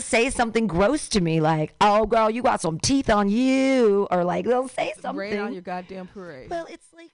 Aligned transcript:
say 0.00 0.28
something 0.30 0.66
gross 0.66 1.08
to 1.10 1.20
me 1.20 1.40
like, 1.40 1.74
"Oh, 1.80 2.06
girl, 2.06 2.28
you 2.28 2.42
got 2.42 2.60
some 2.60 2.80
teeth 2.80 3.08
on 3.08 3.28
you," 3.28 4.08
or 4.10 4.24
like 4.24 4.44
they'll 4.44 4.68
say 4.68 4.92
something. 5.00 5.18
Rain 5.18 5.38
on 5.38 5.52
your 5.52 5.62
goddamn 5.62 6.08
parade. 6.08 6.50
well, 6.50 6.66
it's 6.68 6.86
like 6.96 7.10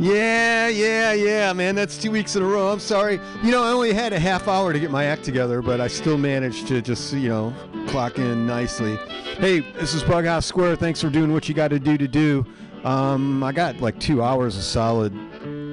Yeah, 0.00 0.68
yeah, 0.68 1.12
yeah, 1.12 1.52
man. 1.52 1.76
That's 1.76 1.96
two 1.96 2.10
weeks 2.10 2.34
in 2.34 2.42
a 2.42 2.46
row. 2.46 2.72
I'm 2.72 2.80
sorry. 2.80 3.20
You 3.42 3.52
know, 3.52 3.62
I 3.62 3.70
only 3.70 3.92
had 3.92 4.12
a 4.12 4.18
half 4.18 4.48
hour 4.48 4.72
to 4.72 4.80
get 4.80 4.90
my 4.90 5.04
act 5.04 5.22
together, 5.22 5.62
but 5.62 5.80
I 5.80 5.86
still 5.86 6.18
managed 6.18 6.66
to 6.68 6.82
just, 6.82 7.12
you 7.12 7.28
know, 7.28 7.54
clock 7.86 8.18
in 8.18 8.44
nicely. 8.46 8.96
Hey, 9.38 9.60
this 9.60 9.94
is 9.94 10.02
Bughouse 10.02 10.44
Square. 10.44 10.76
Thanks 10.76 11.00
for 11.00 11.10
doing 11.10 11.32
what 11.32 11.48
you 11.48 11.54
got 11.54 11.68
to 11.68 11.78
do 11.78 11.96
to 11.96 12.08
do. 12.08 12.44
Um, 12.82 13.44
I 13.44 13.52
got 13.52 13.80
like 13.80 14.00
two 14.00 14.20
hours 14.22 14.56
of 14.56 14.64
solid 14.64 15.12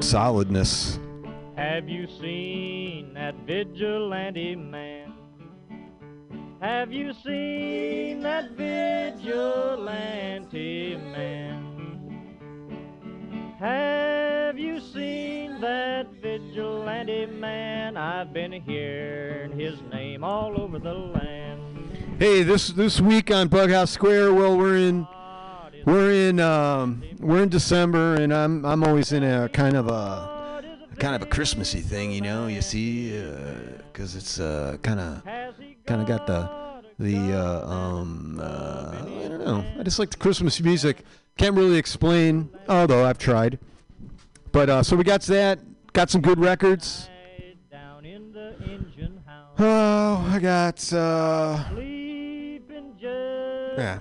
solidness. 0.03 0.99
Have 1.57 1.89
you 1.89 2.07
seen 2.19 3.13
that 3.15 3.35
vigilante 3.47 4.55
man? 4.55 5.13
Have 6.61 6.93
you 6.93 7.11
seen 7.25 8.19
that 8.21 8.51
vigilante 8.51 9.25
man? 10.95 11.70
Have 13.61 14.57
you 14.57 14.79
seen 14.79 15.61
that 15.61 16.07
vigilante 16.19 17.27
man? 17.27 17.95
I've 17.95 18.33
been 18.33 18.51
hearing 18.53 19.51
his 19.51 19.79
name 19.93 20.23
all 20.23 20.59
over 20.59 20.79
the 20.79 20.95
land. 20.95 22.17
Hey, 22.17 22.41
this 22.41 22.69
this 22.69 22.99
week 22.99 23.29
on 23.29 23.49
Bughouse 23.49 23.91
Square, 23.91 24.33
well, 24.33 24.57
we're 24.57 24.77
in 24.77 25.07
we're 25.85 26.11
in 26.11 26.39
um, 26.39 27.03
we're 27.19 27.43
in 27.43 27.49
December, 27.49 28.15
and 28.15 28.33
I'm 28.33 28.65
I'm 28.65 28.83
always 28.83 29.11
in 29.11 29.23
a 29.23 29.47
kind 29.49 29.77
of 29.77 29.87
a 29.89 30.63
kind 30.97 31.13
of 31.13 31.21
a 31.21 31.27
Christmassy 31.27 31.81
thing, 31.81 32.11
you 32.11 32.21
know. 32.21 32.47
You 32.47 32.63
see, 32.63 33.11
because 33.93 34.15
it's 34.15 34.39
uh, 34.39 34.77
kind 34.81 34.99
of 34.99 35.23
kind 35.85 36.01
of 36.01 36.07
got 36.07 36.25
the 36.25 36.49
the 36.97 37.37
uh, 37.37 37.69
um, 37.69 38.39
uh, 38.41 39.05
I 39.05 39.27
don't 39.27 39.45
know. 39.45 39.63
I 39.79 39.83
just 39.83 39.99
like 39.99 40.09
the 40.09 40.17
Christmas 40.17 40.59
music. 40.59 41.05
Can't 41.37 41.55
really 41.55 41.77
explain, 41.77 42.49
although 42.67 43.05
I've 43.05 43.17
tried. 43.17 43.59
But 44.51 44.69
uh, 44.69 44.83
so 44.83 44.95
we 44.95 45.03
got 45.03 45.21
that. 45.23 45.59
Got 45.93 46.09
some 46.09 46.21
good 46.21 46.39
records. 46.39 47.09
Down 47.71 48.05
in 48.05 48.31
the 48.31 48.55
engine 48.63 49.21
house, 49.25 49.55
Oh, 49.59 50.29
I 50.31 50.39
got. 50.39 50.93
Uh, 50.93 51.57
just 52.97 53.77
yeah, 53.77 53.99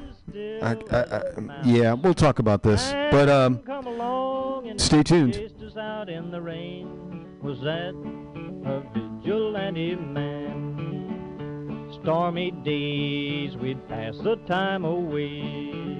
I, 0.62 0.76
I, 0.96 1.00
I, 1.16 1.22
yeah. 1.64 1.92
We'll 1.94 2.14
talk 2.14 2.38
about 2.38 2.62
this, 2.62 2.92
but 3.10 3.28
um, 3.28 3.58
Come 3.60 3.86
along 3.86 4.68
and 4.68 4.80
stay 4.80 5.02
tuned. 5.02 5.36
us 5.36 5.76
out 5.76 6.08
in 6.08 6.30
the 6.30 6.40
rain. 6.40 7.26
Was 7.42 7.60
that 7.60 7.94
a 8.66 8.82
vigilante 8.92 9.96
man? 9.96 11.88
Stormy 12.02 12.50
days, 12.50 13.56
we'd 13.56 13.86
pass 13.88 14.16
the 14.18 14.36
time 14.46 14.84
away. 14.84 15.99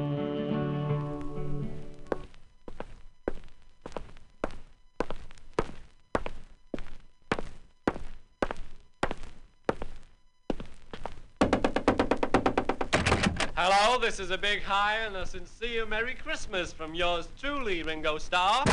Hello, 13.63 13.99
this 13.99 14.19
is 14.19 14.31
a 14.31 14.39
big 14.39 14.63
hi 14.63 14.95
and 15.05 15.15
a 15.15 15.23
sincere 15.23 15.85
Merry 15.85 16.15
Christmas 16.15 16.73
from 16.73 16.95
yours 16.95 17.29
truly, 17.39 17.83
Ringo 17.83 18.17
Starr. 18.17 18.63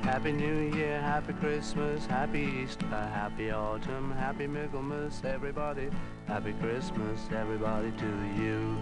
Happy 0.00 0.32
New 0.32 0.74
Year, 0.74 0.98
Happy 1.02 1.34
Christmas, 1.34 2.06
Happy 2.06 2.62
Easter, 2.62 2.86
Happy 2.86 3.50
Autumn, 3.50 4.12
Happy 4.12 4.46
Michaelmas, 4.46 5.20
everybody. 5.26 5.90
Happy 6.32 6.56
Christmas, 6.62 7.20
everybody, 7.36 7.90
to 7.90 8.06
you. 8.40 8.80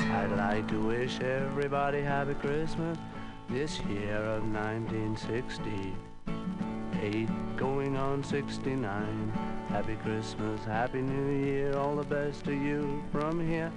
I'd 0.00 0.32
like 0.34 0.64
to 0.68 0.80
wish 0.80 1.20
everybody 1.20 2.00
Happy 2.00 2.32
Christmas 2.32 2.96
this 3.50 3.80
year 3.80 4.16
of 4.16 4.50
1968, 4.50 7.28
going 7.58 7.98
on 7.98 8.24
69. 8.24 9.30
Happy 9.68 9.96
Christmas, 9.96 10.64
Happy 10.64 11.02
New 11.02 11.44
Year, 11.44 11.76
all 11.76 11.96
the 11.96 12.04
best 12.04 12.46
to 12.46 12.54
you 12.54 13.04
from 13.12 13.46
here. 13.46 13.70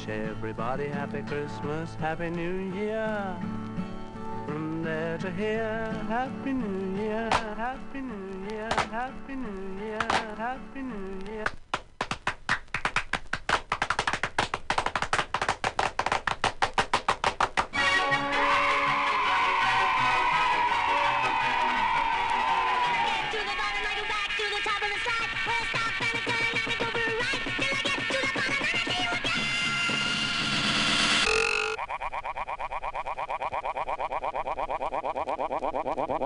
Wish 0.00 0.08
everybody 0.08 0.88
happy 0.88 1.22
Christmas, 1.22 1.94
happy 1.96 2.30
New 2.30 2.72
Year. 2.74 3.36
From 4.46 4.82
there 4.82 5.18
to 5.18 5.30
here, 5.32 5.92
happy 6.08 6.52
New 6.52 7.02
Year, 7.02 7.28
happy 7.56 8.00
New 8.00 8.48
Year, 8.50 8.68
happy 8.90 9.34
New 9.34 9.84
Year, 9.84 10.06
happy 10.36 10.82
New 10.82 11.32
Year. 11.32 11.59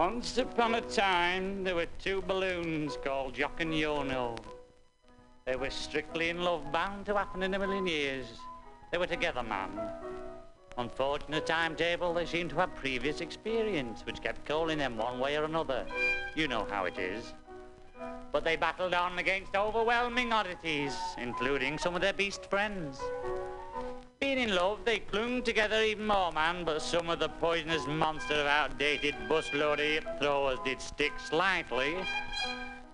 Once 0.04 0.36
upon 0.36 0.74
a 0.74 0.82
time, 0.82 1.64
there 1.64 1.74
were 1.74 1.86
two 1.98 2.20
balloons 2.20 2.98
called 3.02 3.32
Jock 3.32 3.58
and 3.60 3.72
Yono. 3.72 4.36
They 5.46 5.56
were 5.56 5.70
strictly 5.70 6.28
in 6.28 6.42
love, 6.42 6.70
bound 6.70 7.06
to 7.06 7.16
happen 7.16 7.42
in 7.42 7.54
a 7.54 7.58
million 7.58 7.86
years. 7.86 8.26
They 8.92 8.98
were 8.98 9.06
together, 9.06 9.42
man. 9.42 9.70
Unfortunate 10.76 11.46
timetable, 11.46 12.12
they 12.12 12.26
seemed 12.26 12.50
to 12.50 12.56
have 12.56 12.74
previous 12.74 13.22
experience, 13.22 14.04
which 14.04 14.20
kept 14.20 14.44
calling 14.44 14.76
them 14.76 14.98
one 14.98 15.18
way 15.18 15.38
or 15.38 15.44
another. 15.44 15.86
You 16.34 16.48
know 16.48 16.66
how 16.68 16.84
it 16.84 16.98
is. 16.98 17.32
But 18.30 18.44
they 18.44 18.56
battled 18.56 18.92
on 18.92 19.18
against 19.18 19.56
overwhelming 19.56 20.34
oddities, 20.34 20.94
including 21.16 21.78
some 21.78 21.94
of 21.94 22.02
their 22.02 22.12
beast 22.12 22.44
friends. 22.50 23.00
Being 24.24 24.38
in 24.38 24.54
love, 24.54 24.86
they 24.86 25.00
clung 25.00 25.42
together 25.42 25.82
even 25.82 26.06
more, 26.06 26.32
man, 26.32 26.64
but 26.64 26.80
some 26.80 27.10
of 27.10 27.18
the 27.18 27.28
poisonous 27.28 27.86
monster 27.86 28.32
of 28.32 28.46
outdated 28.46 29.14
busload 29.28 29.80
hip 29.80 30.06
throwers 30.18 30.58
did 30.64 30.80
stick 30.80 31.12
slightly, 31.18 31.94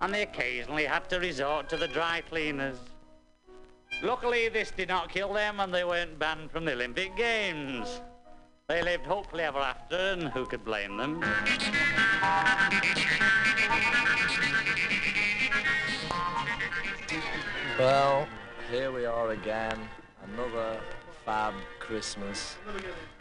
and 0.00 0.12
they 0.12 0.22
occasionally 0.22 0.86
had 0.86 1.08
to 1.08 1.20
resort 1.20 1.68
to 1.68 1.76
the 1.76 1.86
dry 1.86 2.20
cleaners. 2.28 2.78
Luckily, 4.02 4.48
this 4.48 4.72
did 4.72 4.88
not 4.88 5.08
kill 5.08 5.32
them, 5.32 5.60
and 5.60 5.72
they 5.72 5.84
weren't 5.84 6.18
banned 6.18 6.50
from 6.50 6.64
the 6.64 6.72
Olympic 6.72 7.16
Games. 7.16 8.00
They 8.66 8.82
lived 8.82 9.06
hopefully 9.06 9.44
ever 9.44 9.60
after, 9.60 9.94
and 9.94 10.24
who 10.30 10.46
could 10.46 10.64
blame 10.64 10.96
them? 10.96 11.20
Well, 17.78 18.26
here 18.68 18.90
we 18.90 19.04
are 19.04 19.30
again. 19.30 19.78
Another 20.24 20.80
fab 21.24 21.54
Christmas. 21.78 22.56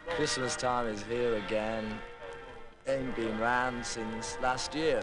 Christmas 0.08 0.56
time 0.56 0.86
is 0.86 1.02
here 1.02 1.36
again. 1.36 1.98
Ain't 2.86 3.14
been 3.14 3.38
round 3.38 3.84
since 3.84 4.36
last 4.40 4.74
year. 4.74 5.02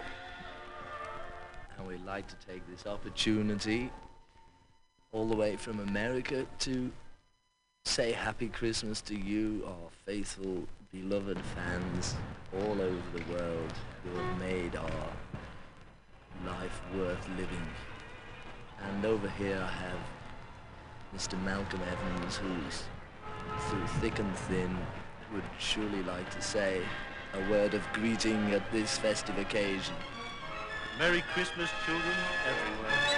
And 1.77 1.87
we'd 1.87 2.05
like 2.05 2.27
to 2.27 2.35
take 2.47 2.67
this 2.69 2.87
opportunity 2.87 3.91
all 5.11 5.27
the 5.27 5.35
way 5.35 5.55
from 5.55 5.79
America 5.79 6.45
to 6.59 6.91
say 7.85 8.11
happy 8.11 8.49
Christmas 8.49 8.99
to 9.01 9.15
you, 9.15 9.63
our 9.67 9.89
faithful, 10.05 10.67
beloved 10.91 11.39
fans 11.55 12.15
all 12.55 12.81
over 12.81 13.01
the 13.13 13.33
world 13.33 13.73
who 14.03 14.19
have 14.19 14.39
made 14.39 14.75
our 14.75 15.09
life 16.45 16.81
worth 16.95 17.29
living. 17.29 17.67
And 18.81 19.05
over 19.05 19.29
here 19.37 19.61
I 19.61 19.71
have 19.71 19.99
Mr. 21.15 21.41
Malcolm 21.43 21.81
Evans, 21.91 22.37
who's 22.37 22.83
through 23.69 23.87
thick 24.01 24.19
and 24.19 24.35
thin 24.35 24.77
would 25.33 25.43
surely 25.57 26.03
like 26.03 26.29
to 26.29 26.41
say 26.41 26.81
a 27.33 27.49
word 27.49 27.73
of 27.73 27.81
greeting 27.93 28.51
at 28.51 28.71
this 28.71 28.97
festive 28.97 29.37
occasion. 29.37 29.95
Merry 30.99 31.23
Christmas, 31.33 31.69
children 31.85 32.15
everywhere. 32.47 33.16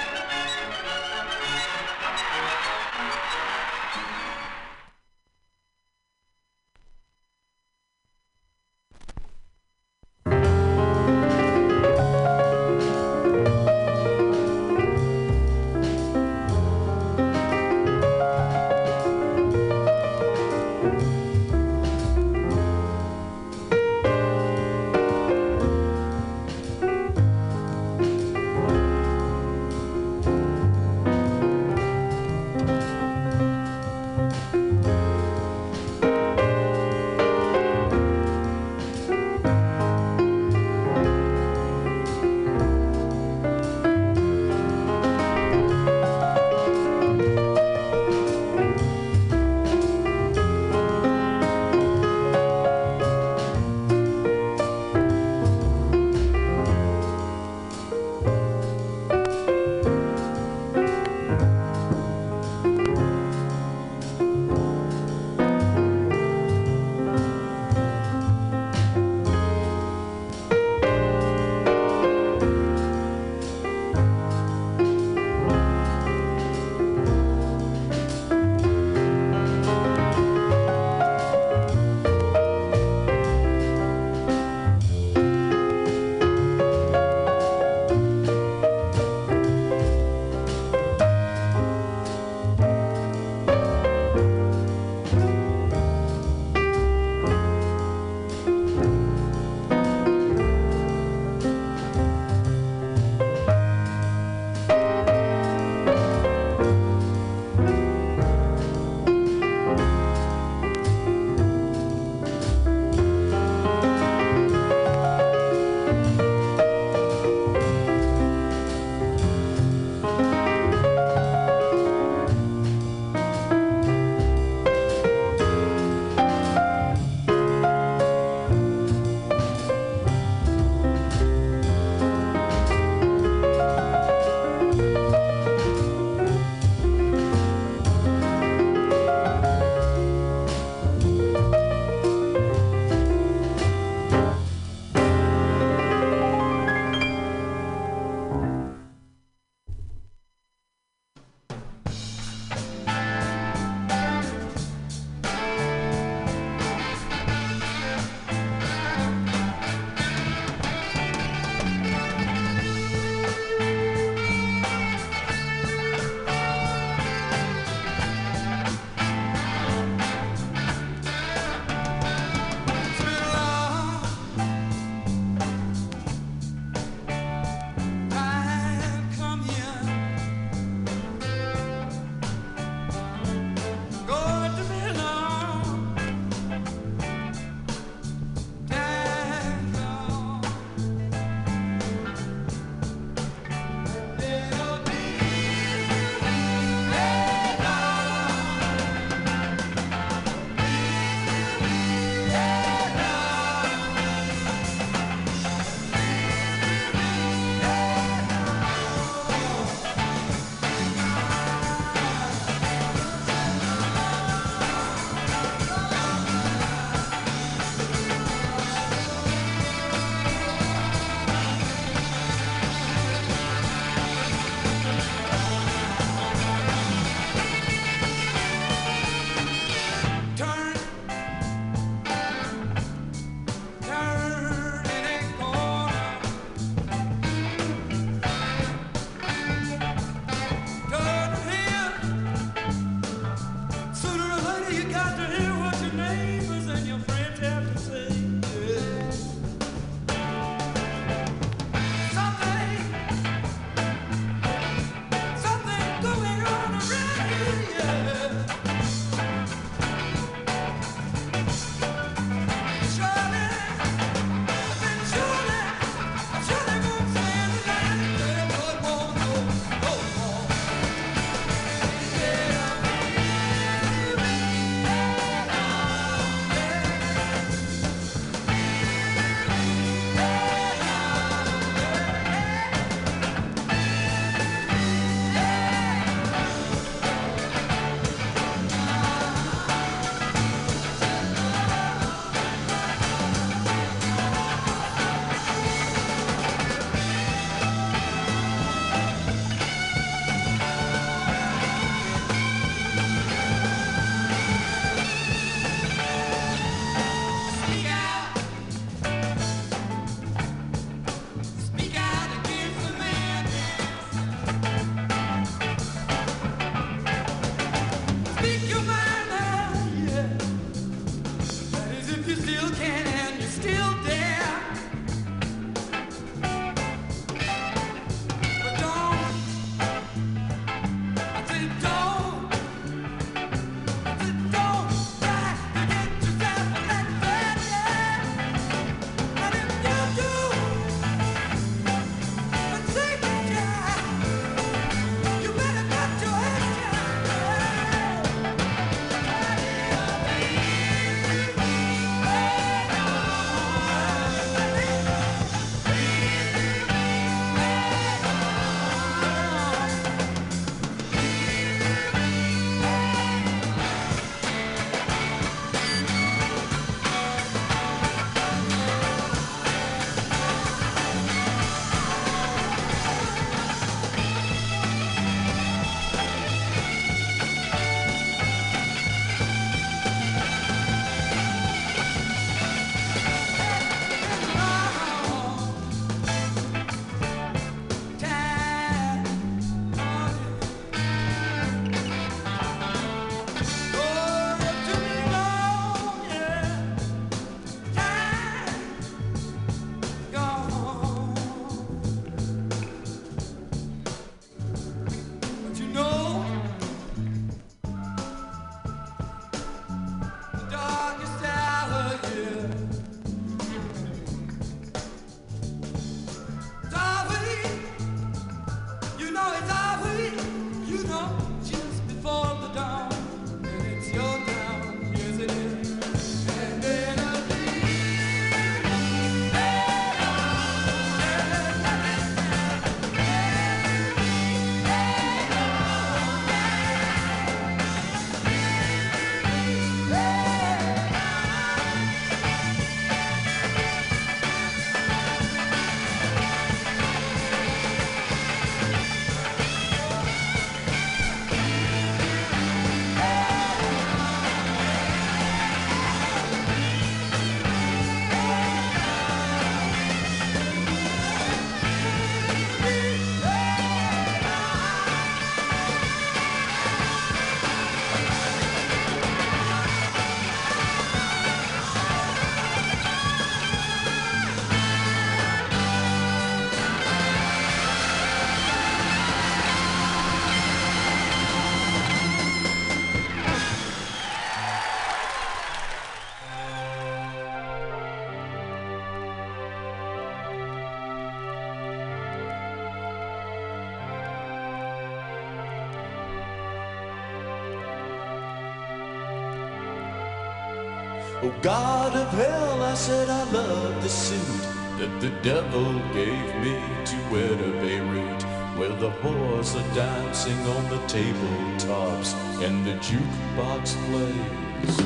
God 501.61 502.16
of 502.16 502.30
hell, 502.30 502.83
I 502.83 502.94
said 502.94 503.30
I 503.30 503.44
love 503.51 504.01
the 504.01 504.09
suit 504.09 504.61
that 504.97 505.19
the 505.19 505.30
devil 505.42 505.94
gave 506.13 506.56
me 506.63 506.80
to 507.06 507.18
wear 507.31 507.49
to 507.49 507.71
Beirut, 507.81 508.44
where 508.78 508.95
the 508.95 509.11
whores 509.21 509.75
are 509.75 509.95
dancing 509.95 510.57
on 510.57 510.89
the 510.89 511.01
tabletops 511.07 512.34
and 512.63 512.86
the 512.86 512.93
jukebox 513.04 513.95
plays 514.08 514.99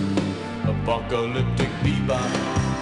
apocalyptic 0.70 1.70
bebop. 1.82 2.74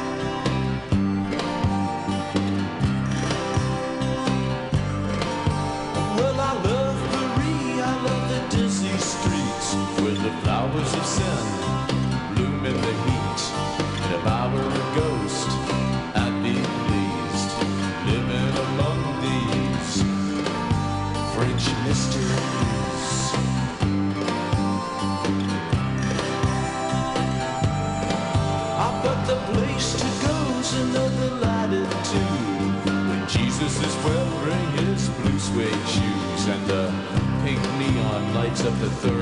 flowers 10.43 10.93
of 10.93 11.05
sin 11.05 11.50
the 38.81 38.89
third. 38.89 39.20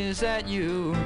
is 0.00 0.20
that 0.20 0.48
you? 0.48 0.96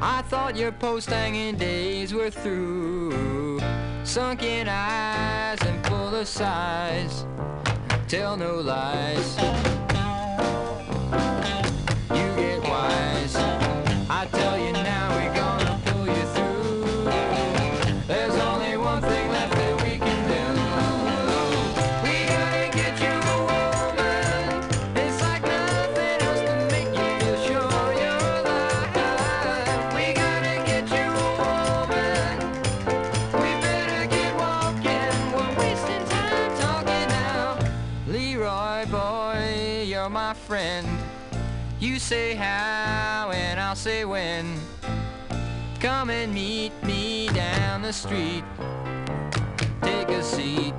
I 0.00 0.22
thought 0.28 0.56
your 0.56 0.72
post-hanging 0.72 1.56
days 1.56 2.12
were 2.12 2.30
through. 2.30 3.60
Sunken 4.04 4.68
eyes 4.68 5.58
and 5.62 5.86
full 5.86 6.14
of 6.14 6.28
sighs, 6.28 7.24
tell 8.08 8.36
no 8.36 8.56
lies. 8.56 9.61
say 42.12 42.34
how 42.34 43.30
and 43.32 43.58
I'll 43.58 43.74
say 43.74 44.04
when. 44.04 44.44
Come 45.80 46.10
and 46.10 46.34
meet 46.34 46.72
me 46.84 47.28
down 47.28 47.80
the 47.80 47.92
street. 47.92 48.44
Take 49.80 50.10
a 50.10 50.22
seat. 50.22 50.74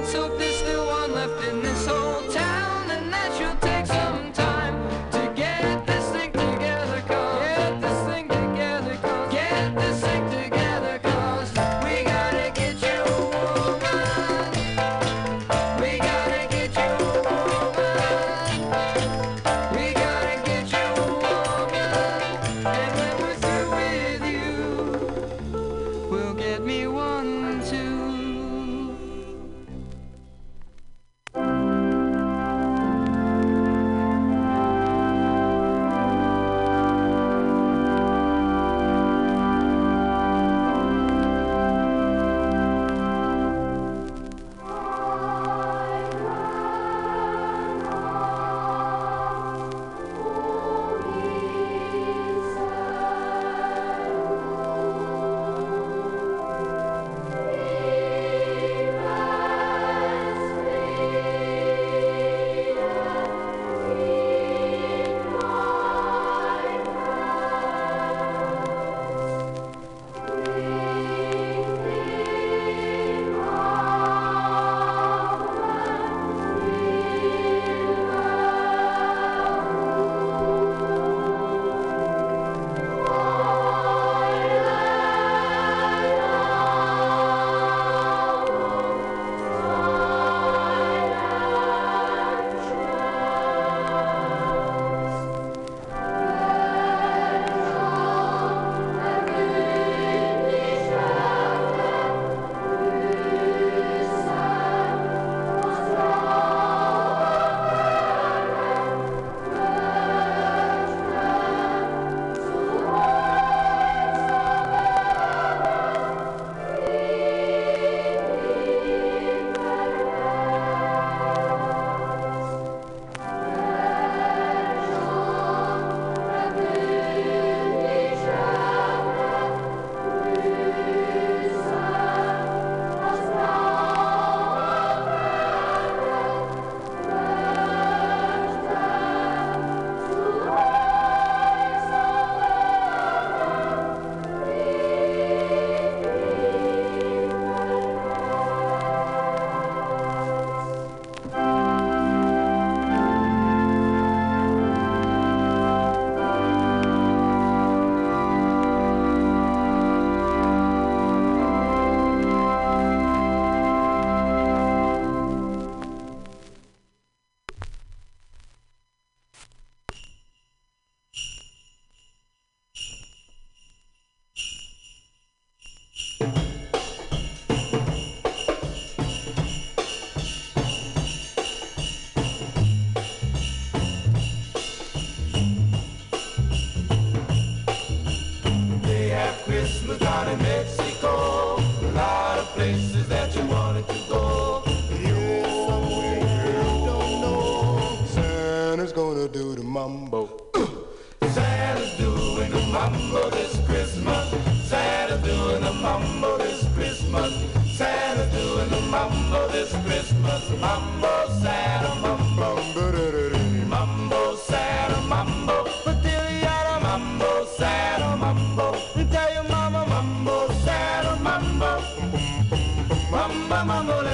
Let's 0.00 0.14
hope 0.14 0.38
there's 0.38 0.56
still 0.56 0.86
one 0.86 1.12
left 1.12 1.44
in 1.44 1.60
this 1.60 1.86
whole 1.86 2.22
town. 2.22 2.39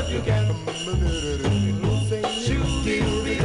If 0.09 0.12
you 0.12 0.21
can. 0.23 0.47
Shooby, 2.47 3.01
dooby, 3.03 3.37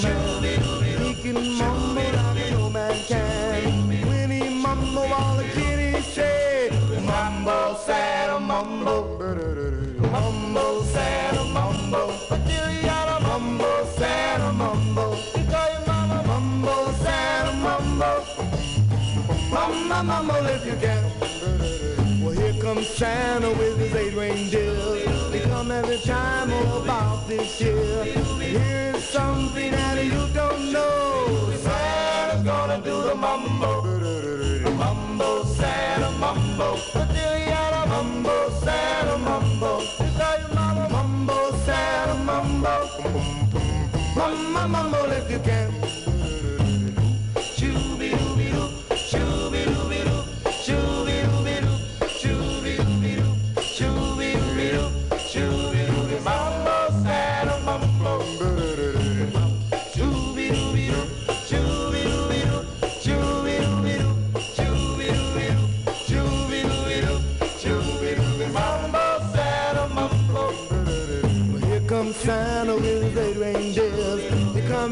shooby, 0.00 0.52
dooby, 0.56 0.92
He 1.04 1.14
can 1.22 1.58
mambo 1.58 2.00
like 2.00 2.50
no 2.52 2.70
man 2.70 2.96
can. 3.06 3.88
When 4.08 4.30
he 4.30 4.48
mambo, 4.62 5.00
all 5.02 5.36
the 5.36 5.44
kiddies 5.54 6.06
say, 6.06 6.70
Mambo, 7.04 7.76
Santa, 7.84 8.40
mambo. 8.40 9.18
Mambo, 10.10 10.82
Santa, 10.84 11.44
mambo. 11.52 12.08
Patiliana, 12.28 13.20
mambo, 13.20 13.84
Santa, 13.96 14.52
mambo. 14.52 15.16
Tell 15.50 15.72
your 15.72 15.86
mama, 15.86 16.22
mambo, 16.26 16.92
Santa, 17.02 17.52
mambo. 17.52 18.10
Mamba, 19.50 20.02
mambo, 20.02 20.34
if 20.46 20.64
you 20.66 20.76
can. 20.80 21.04
Well, 22.22 22.32
here 22.32 22.54
comes 22.62 22.86
Santa 22.88 23.50
with 23.50 23.78
his 23.78 23.94
eight 23.94 24.14
reindeers. 24.14 25.27
Come 25.58 25.72
every 25.72 25.98
time 25.98 26.52
all 26.52 26.82
about 26.84 27.26
this 27.26 27.60
year. 27.60 28.04
Here's 28.04 29.02
something 29.02 29.72
that 29.72 30.04
you 30.04 30.28
don't 30.32 30.72
know. 30.72 31.52
Santa's 31.56 32.44
gonna 32.44 32.80
do 32.80 33.02
the 33.02 33.16
mambo. 33.16 33.82
Mambo, 34.78 35.42
Santa, 35.42 36.12
mambo. 36.20 36.76
Patiliana, 36.94 37.86
mambo, 37.88 38.50
Santa, 38.62 39.18
mambo. 39.18 39.82
Tell 40.16 40.38
your 40.38 40.54
mama, 40.54 40.88
mambo, 40.90 41.50
Santa, 41.66 42.14
mambo. 42.28 42.74
Mamba, 44.14 44.68
mambo, 44.68 45.10
if 45.10 45.28
you 45.28 45.40
can. 45.40 45.87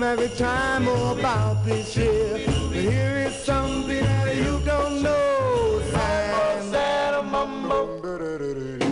Every 0.07 0.29
time 0.37 0.87
oh, 0.87 1.19
about 1.19 1.65
this 1.65 1.97
year. 1.97 2.47
But 2.47 2.77
here 2.77 3.27
is 3.27 3.35
something 3.35 4.05
that 4.05 4.37
you 4.37 4.61
don't 4.65 5.03
know. 5.03 5.83
Santa, 5.91 6.63
Santa, 6.71 7.23
mumbo, 7.23 7.99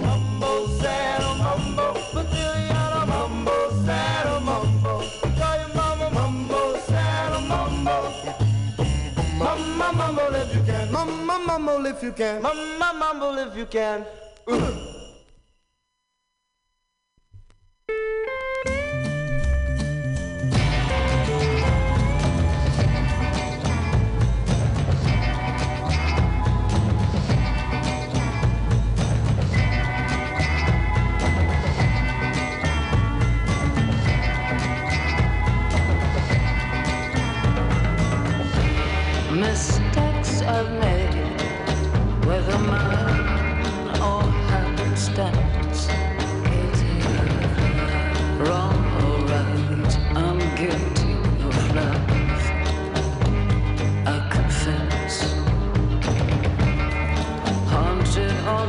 mumbo, 0.02 0.66
Santa, 0.80 1.30
mumbo, 1.42 1.86
Matilliana, 2.14 3.06
mumbo, 3.06 3.56
Santa, 3.86 4.40
mumbo. 4.40 4.94
Call 5.38 5.56
your 5.60 5.74
mama, 5.78 6.10
mumbo, 6.10 6.78
Santa, 6.88 7.38
mumbo. 7.50 7.96
Mama, 9.38 9.92
mumble 9.92 10.34
if 10.34 10.54
you 10.54 10.62
can. 10.62 10.92
Mama, 10.92 11.38
mumble 11.46 11.86
if 11.86 12.02
you 12.02 12.12
can. 12.12 12.42
Mama, 12.42 12.92
mumble 12.98 13.38
if 13.38 13.56
you 13.56 13.66
can. 13.66 14.04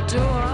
Haunted 0.08 0.45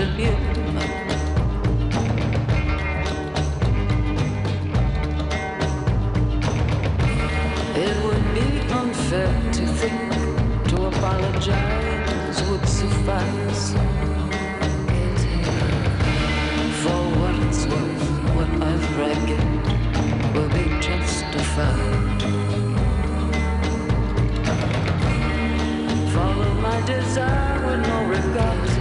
It 0.00 0.04
would 8.04 8.26
be 8.32 8.48
unfair 8.72 9.32
to 9.52 9.66
think 9.66 10.12
to 10.68 10.86
apologize 10.86 12.42
would 12.48 12.68
suffice. 12.68 13.72
For 16.82 17.00
what 17.18 17.34
it's 17.48 17.66
worth, 17.66 18.06
what 18.36 18.50
I've 18.62 18.98
reckoned 18.98 19.66
will 20.32 20.50
be 20.50 20.66
justified. 20.80 22.22
Follow 26.12 26.54
my 26.54 26.80
desire 26.86 27.66
with 27.66 27.80
no 27.84 27.98
regard 28.04 28.77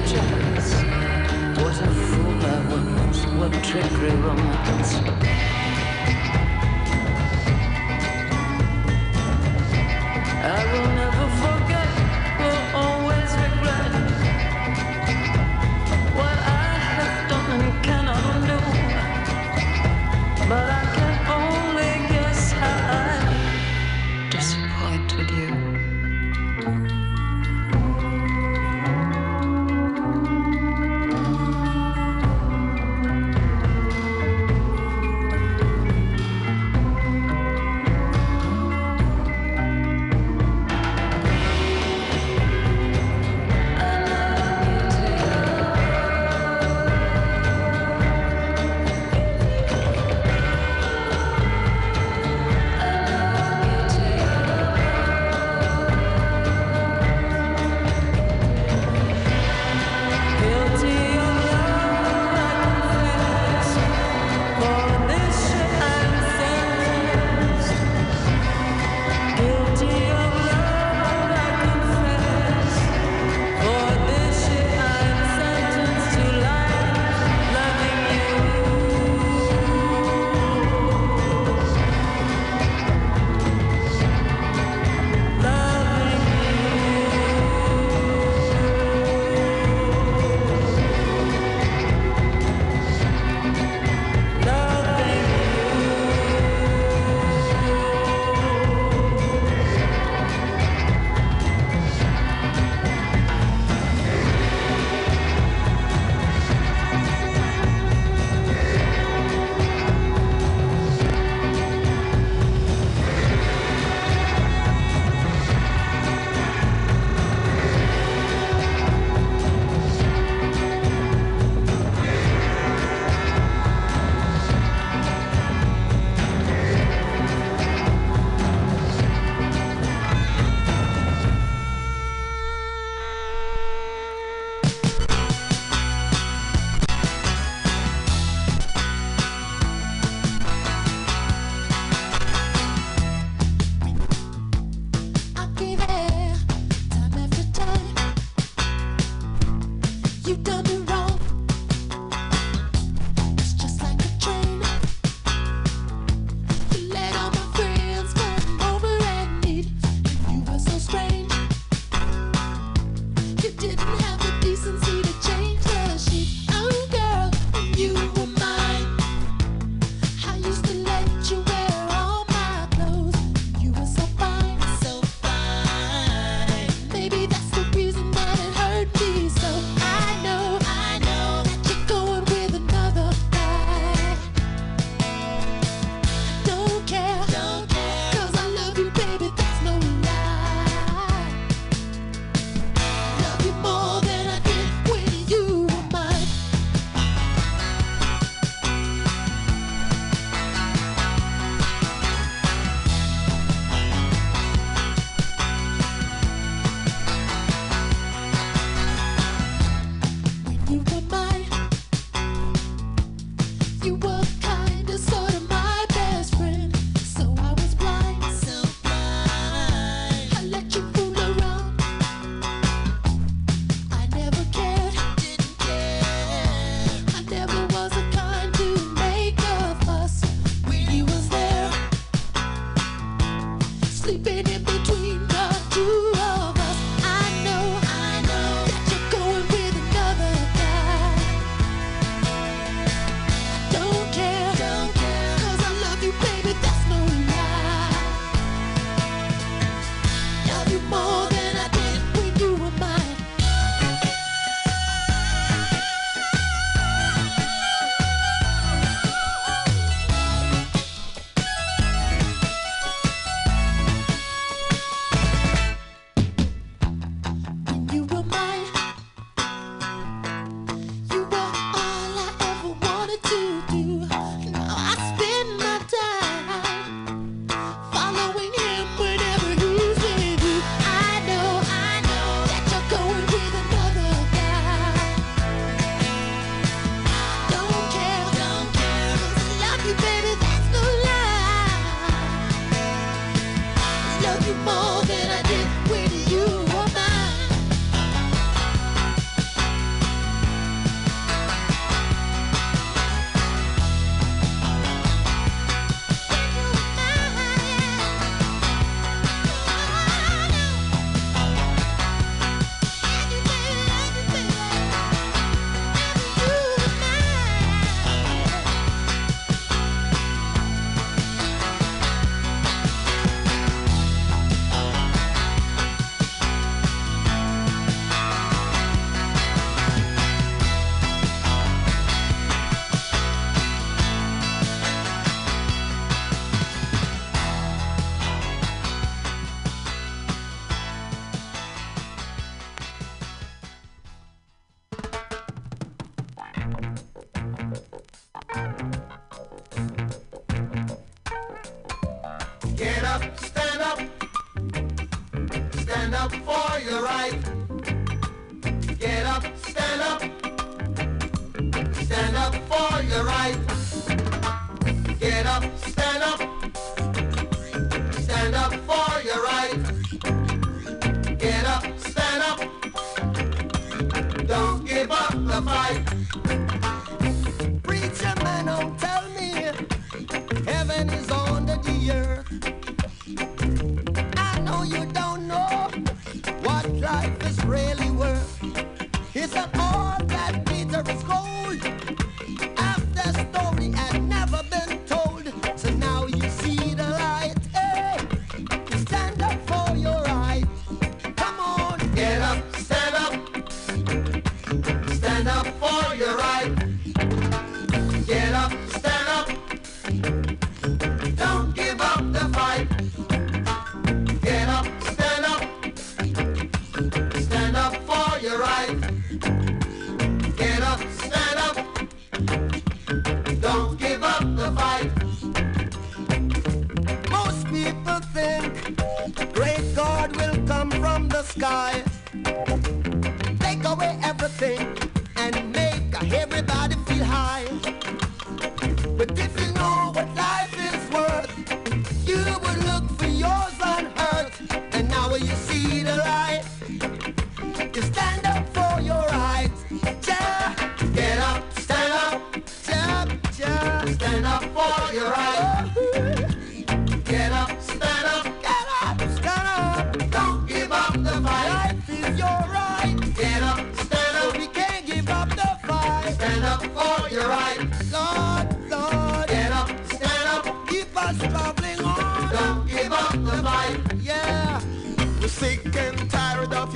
a 1.79 1.87
fool 1.87 2.45
I 2.45 3.07
was, 3.07 3.25
what 3.37 3.51
trickery 3.63 4.15
romance. 4.21 5.56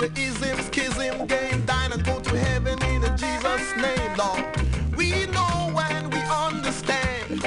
with 0.02 0.18
isms, 0.18 0.68
kiss 0.72 0.96
him, 0.96 1.28
game, 1.28 1.64
dine 1.68 1.92
and 1.92 2.04
go 2.04 2.20
to 2.20 2.36
heaven 2.36 2.82
in 2.86 3.02
the 3.02 3.10
Jesus 3.10 3.64
name, 3.78 4.12
Lord. 4.18 4.44
We 4.98 5.28
know 5.28 5.80
and 5.90 6.12
we 6.12 6.20
understand. 6.48 7.46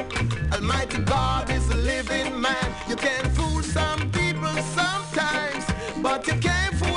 Almighty 0.53 1.03
God 1.03 1.51
is 1.51 1.69
a 1.71 1.75
living 1.75 2.41
man. 2.41 2.67
You 2.89 2.95
can 2.95 3.25
fool 3.31 3.61
some 3.63 4.09
people 4.13 4.55
sometimes, 4.79 5.65
but 6.01 6.27
you 6.29 6.35
can't 6.35 6.75
fool 6.77 6.94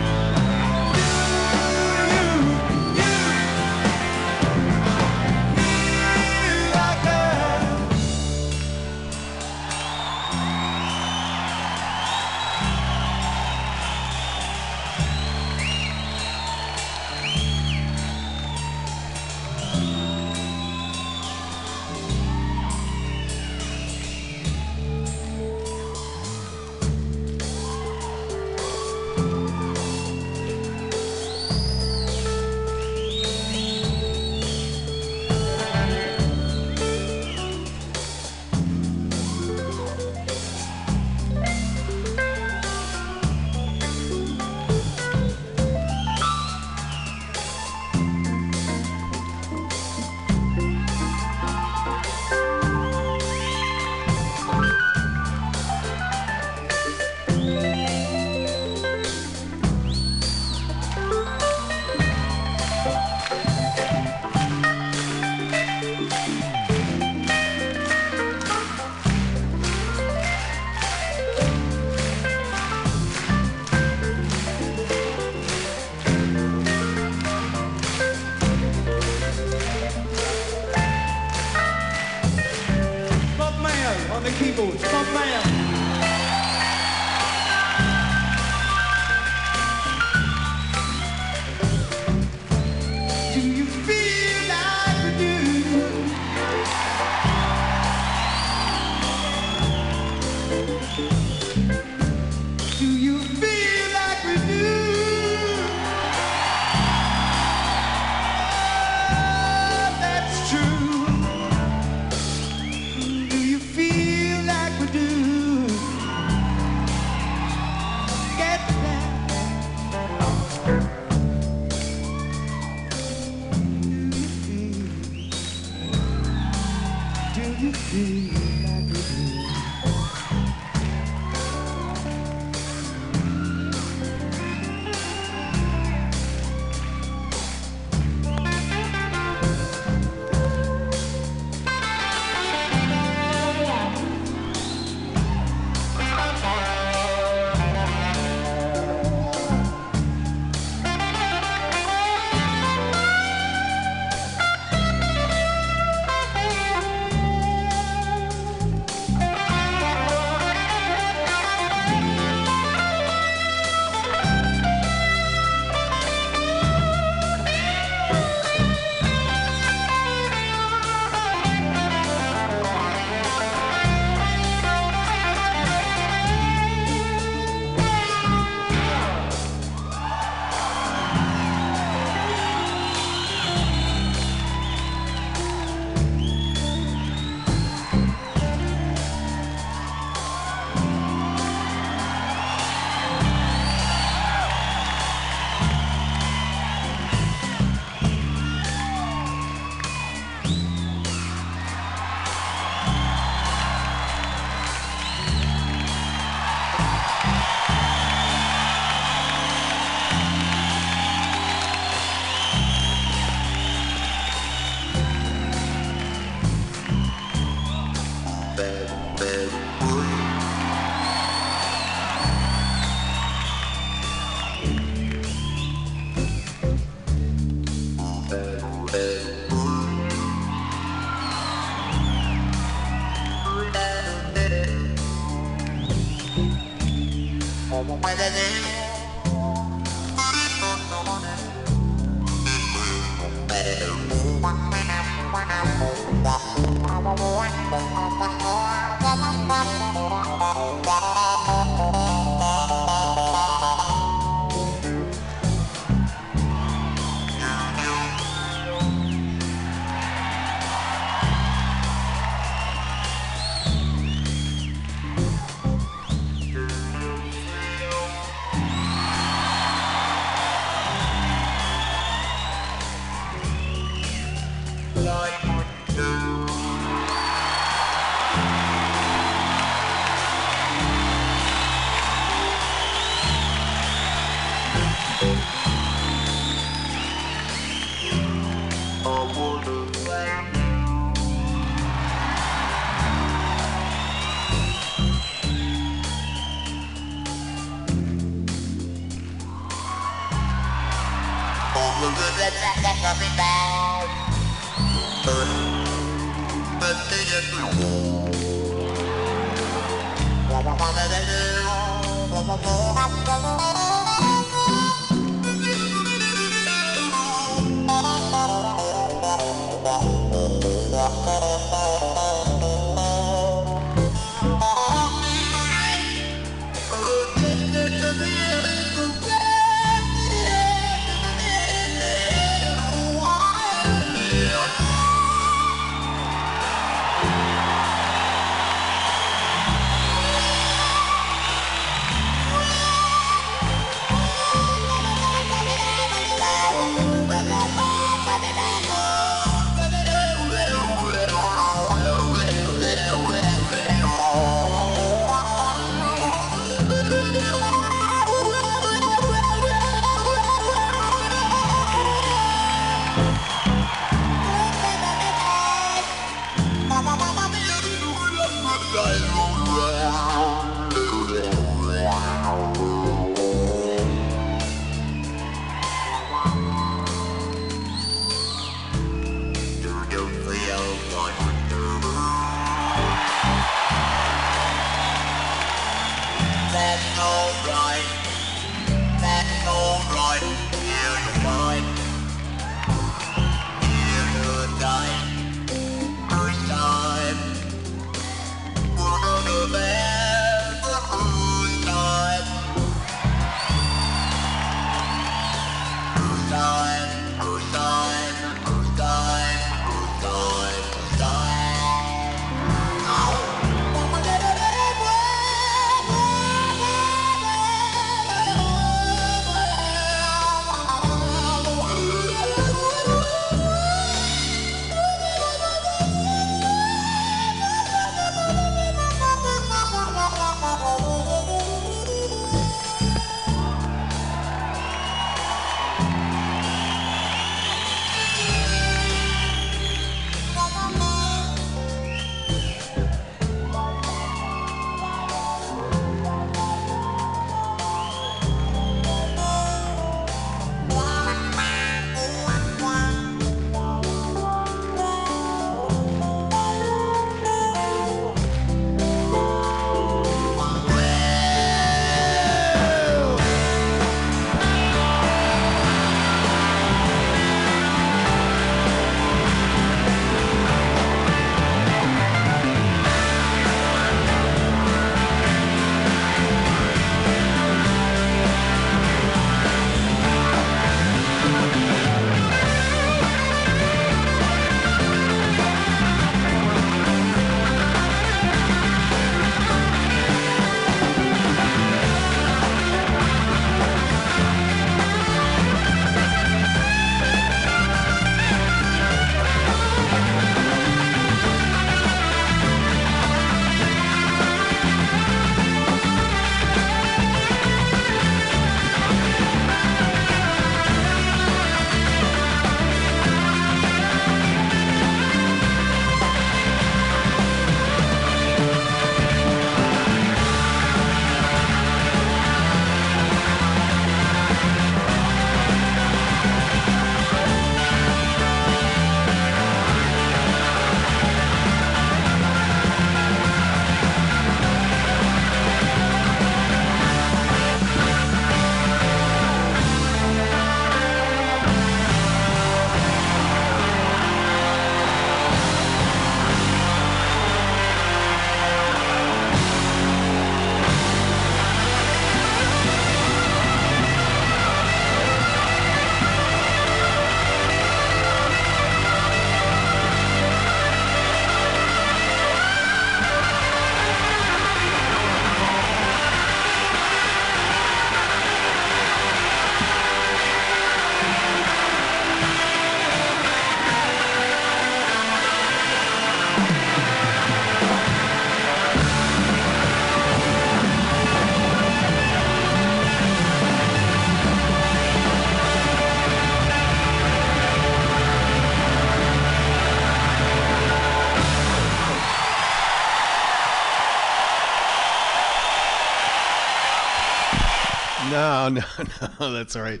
No, 598.68 598.82
no. 599.40 599.52
That's 599.52 599.76
all 599.76 599.82
right. 599.82 600.00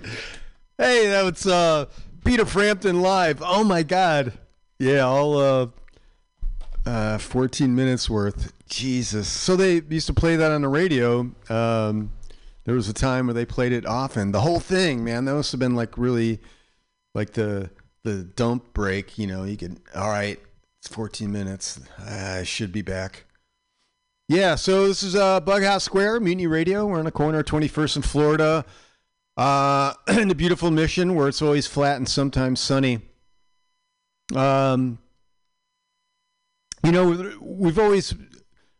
Hey, 0.78 1.08
that 1.08 1.24
was 1.24 1.46
uh, 1.46 1.86
Peter 2.24 2.44
Frampton 2.44 3.00
live. 3.00 3.42
Oh 3.44 3.64
my 3.64 3.82
God. 3.82 4.32
Yeah, 4.78 5.00
all 5.00 5.38
uh, 5.38 5.66
uh, 6.86 7.18
14 7.18 7.74
minutes 7.74 8.10
worth. 8.10 8.52
Jesus. 8.68 9.28
So 9.28 9.56
they 9.56 9.82
used 9.88 10.06
to 10.08 10.14
play 10.14 10.36
that 10.36 10.50
on 10.50 10.62
the 10.62 10.68
radio. 10.68 11.30
Um, 11.48 12.10
there 12.64 12.74
was 12.74 12.88
a 12.88 12.94
time 12.94 13.26
where 13.26 13.34
they 13.34 13.44
played 13.44 13.72
it 13.72 13.86
often. 13.86 14.32
The 14.32 14.40
whole 14.40 14.60
thing, 14.60 15.04
man. 15.04 15.26
That 15.26 15.34
must 15.34 15.52
have 15.52 15.60
been 15.60 15.74
like 15.74 15.96
really, 15.98 16.40
like 17.14 17.32
the 17.32 17.70
the 18.02 18.24
dump 18.24 18.72
break. 18.72 19.18
You 19.18 19.26
know, 19.26 19.44
you 19.44 19.56
could. 19.56 19.78
All 19.94 20.08
right, 20.08 20.40
it's 20.80 20.88
14 20.88 21.30
minutes. 21.30 21.80
I 21.98 22.42
should 22.42 22.72
be 22.72 22.82
back. 22.82 23.26
Yeah. 24.28 24.54
So 24.54 24.88
this 24.88 25.02
is 25.02 25.14
uh, 25.14 25.40
Bughouse 25.40 25.82
Square, 25.82 26.20
Mutiny 26.20 26.46
Radio. 26.46 26.86
We're 26.86 26.98
on 26.98 27.04
the 27.04 27.12
corner 27.12 27.40
of 27.40 27.46
21st 27.46 27.96
and 27.96 28.04
Florida. 28.04 28.64
Uh, 29.36 29.92
in 30.08 30.28
the 30.28 30.34
beautiful 30.34 30.70
Mission, 30.70 31.14
where 31.14 31.28
it's 31.28 31.42
always 31.42 31.66
flat 31.66 31.96
and 31.96 32.08
sometimes 32.08 32.60
sunny. 32.60 33.00
Um, 34.34 34.98
you 36.84 36.92
know, 36.92 37.32
we've 37.40 37.78
always 37.78 38.14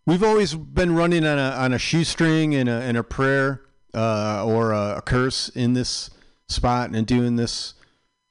we've 0.07 0.23
always 0.23 0.55
been 0.55 0.95
running 0.95 1.27
on 1.27 1.39
a 1.39 1.51
on 1.51 1.73
a 1.73 1.79
shoestring 1.79 2.55
and 2.55 2.69
a 2.69 2.81
and 2.81 2.97
a 2.97 3.03
prayer 3.03 3.63
uh, 3.95 4.45
or 4.47 4.73
a, 4.73 4.97
a 4.99 5.03
curse 5.03 5.49
in 5.51 5.75
this 5.75 6.11
spot 6.49 6.91
and 6.91 7.07
doing 7.07 7.37
this 7.37 7.75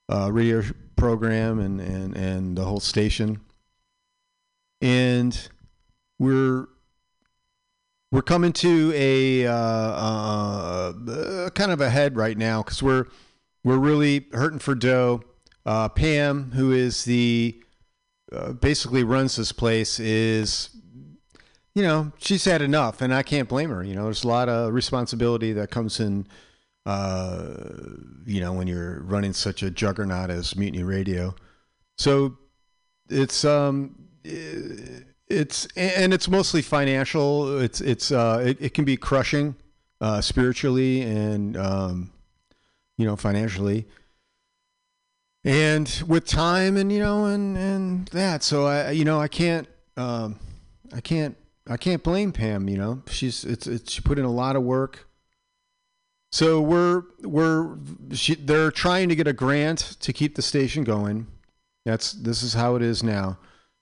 uh, 0.10 0.32
radio 0.32 0.64
program 0.96 1.60
and, 1.60 1.82
and 1.82 2.16
and 2.16 2.58
the 2.58 2.64
whole 2.64 2.80
station. 2.80 3.42
And 4.82 5.50
we're 6.20 6.68
we're 8.14 8.22
coming 8.22 8.54
to 8.54 8.94
a 8.94 9.48
uh, 9.48 9.54
uh, 9.56 11.50
kind 11.50 11.72
of 11.72 11.82
a 11.82 11.90
head 11.90 12.16
right 12.16 12.38
now 12.38 12.62
because 12.62 12.84
we're 12.84 13.08
we're 13.64 13.80
really 13.80 14.28
hurting 14.34 14.60
for 14.60 14.76
dough. 14.76 15.24
Uh, 15.66 15.90
Pam, 15.90 16.52
who 16.52 16.72
is 16.72 17.06
the 17.06 17.60
uh, 18.32 18.54
basically 18.54 19.04
runs 19.04 19.38
this 19.38 19.52
place, 19.52 20.00
is 20.00 20.70
you 21.74 21.82
know 21.82 22.12
she's 22.20 22.46
had 22.46 22.62
enough, 22.62 23.02
and 23.02 23.12
I 23.12 23.24
can't 23.24 23.50
blame 23.50 23.72
her. 23.72 23.84
You 23.84 23.96
know, 23.96 24.04
there's 24.04 24.24
a 24.24 24.28
lot 24.28 24.48
of 24.48 24.72
responsibility 24.76 25.52
that 25.54 25.72
comes 25.72 26.00
in. 26.00 26.28
Uh, 26.86 27.56
you 28.28 28.42
know, 28.42 28.54
when 28.54 28.68
you're 28.68 29.02
running 29.02 29.34
such 29.34 29.64
a 29.64 29.72
juggernaut 29.72 30.30
as 30.30 30.56
Mutiny 30.56 30.84
Radio, 30.84 31.34
so 31.98 32.38
it's 33.10 33.44
um 33.44 33.96
it's 35.34 35.68
and 35.76 36.14
it's 36.14 36.30
mostly 36.30 36.62
financial. 36.62 37.60
It's 37.60 37.82
it's 37.82 38.12
uh 38.12 38.44
it, 38.46 38.58
it 38.62 38.74
can 38.74 38.86
be 38.86 38.98
crushing 38.98 39.56
uh 40.02 40.22
spiritually 40.22 41.02
and 41.02 41.58
um 41.58 42.12
you 42.98 43.06
know 43.06 43.16
financially. 43.16 43.88
And 45.44 46.04
with 46.08 46.26
time 46.26 46.78
and 46.78 46.92
you 46.92 47.00
know 47.00 47.26
and 47.26 47.58
and 47.58 48.08
that 48.10 48.44
so 48.44 48.66
I 48.66 48.92
you 48.92 49.06
know 49.06 49.20
I 49.20 49.28
can't 49.28 49.68
um 49.98 50.40
I 50.94 51.02
can't 51.02 51.36
I 51.68 51.78
can't 51.78 52.04
blame 52.04 52.32
Pam, 52.32 52.68
you 52.68 52.78
know. 52.78 53.02
She's 53.10 53.44
it's 53.46 53.68
it's 53.68 53.92
she 53.92 54.02
put 54.02 54.20
in 54.20 54.26
a 54.26 54.32
lot 54.32 54.56
of 54.56 54.64
work. 54.64 55.08
So 56.32 56.62
we're 56.62 57.04
we're 57.22 57.78
she, 58.12 58.36
they're 58.36 58.72
trying 58.72 59.10
to 59.10 59.16
get 59.16 59.28
a 59.28 59.34
grant 59.34 59.98
to 60.00 60.12
keep 60.12 60.36
the 60.36 60.42
station 60.42 60.84
going. 60.84 61.28
That's 61.86 62.14
this 62.14 62.44
is 62.44 62.54
how 62.54 62.76
it 62.76 62.82
is 62.82 63.04
now. 63.04 63.38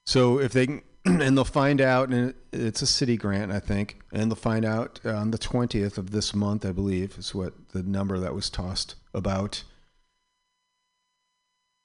So 0.05 0.39
if 0.39 0.51
they 0.51 0.67
can, 0.67 0.81
and 1.05 1.35
they'll 1.37 1.43
find 1.43 1.81
out, 1.81 2.09
and 2.09 2.33
it's 2.51 2.81
a 2.81 2.87
city 2.87 3.17
grant, 3.17 3.51
I 3.51 3.59
think, 3.59 3.99
and 4.11 4.29
they'll 4.29 4.35
find 4.35 4.65
out 4.65 4.99
on 5.05 5.31
the 5.31 5.37
twentieth 5.37 5.97
of 5.97 6.11
this 6.11 6.35
month, 6.35 6.65
I 6.65 6.71
believe, 6.71 7.17
is 7.17 7.33
what 7.33 7.53
the 7.69 7.81
number 7.81 8.19
that 8.19 8.35
was 8.35 8.49
tossed 8.49 8.95
about. 9.13 9.63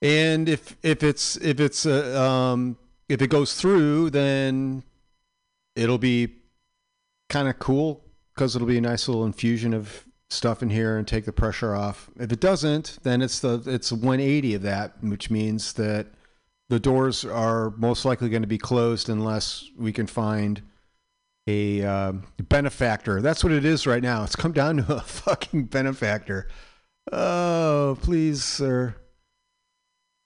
And 0.02 0.48
if 0.48 0.76
if 0.82 1.02
it's 1.02 1.36
if 1.38 1.60
it's 1.60 1.86
uh, 1.86 2.20
um 2.20 2.76
if 3.08 3.22
it 3.22 3.28
goes 3.28 3.54
through, 3.54 4.10
then 4.10 4.82
it'll 5.74 5.98
be 5.98 6.34
kind 7.28 7.48
of 7.48 7.58
cool 7.58 8.04
because 8.34 8.54
it'll 8.54 8.68
be 8.68 8.78
a 8.78 8.82
nice 8.82 9.08
little 9.08 9.24
infusion 9.24 9.72
of 9.72 10.04
stuff 10.28 10.62
in 10.62 10.70
here 10.70 10.98
and 10.98 11.06
take 11.06 11.24
the 11.24 11.32
pressure 11.32 11.74
off. 11.74 12.10
If 12.18 12.32
it 12.32 12.40
doesn't, 12.40 12.98
then 13.02 13.22
it's 13.22 13.40
the 13.40 13.62
it's 13.66 13.92
180 13.92 14.54
of 14.54 14.62
that, 14.62 15.02
which 15.02 15.30
means 15.30 15.72
that 15.74 16.08
the 16.68 16.80
doors 16.80 17.24
are 17.24 17.70
most 17.76 18.04
likely 18.04 18.28
going 18.28 18.42
to 18.42 18.48
be 18.48 18.58
closed 18.58 19.08
unless 19.08 19.70
we 19.76 19.92
can 19.92 20.06
find 20.06 20.62
a 21.46 21.84
uh, 21.84 22.12
benefactor. 22.48 23.22
That's 23.22 23.44
what 23.44 23.52
it 23.52 23.64
is 23.64 23.86
right 23.86 24.02
now. 24.02 24.24
It's 24.24 24.36
come 24.36 24.52
down 24.52 24.76
to 24.84 24.96
a 24.96 25.00
fucking 25.00 25.64
benefactor. 25.64 26.48
Oh, 27.12 27.96
please, 28.02 28.42
sir. 28.42 28.96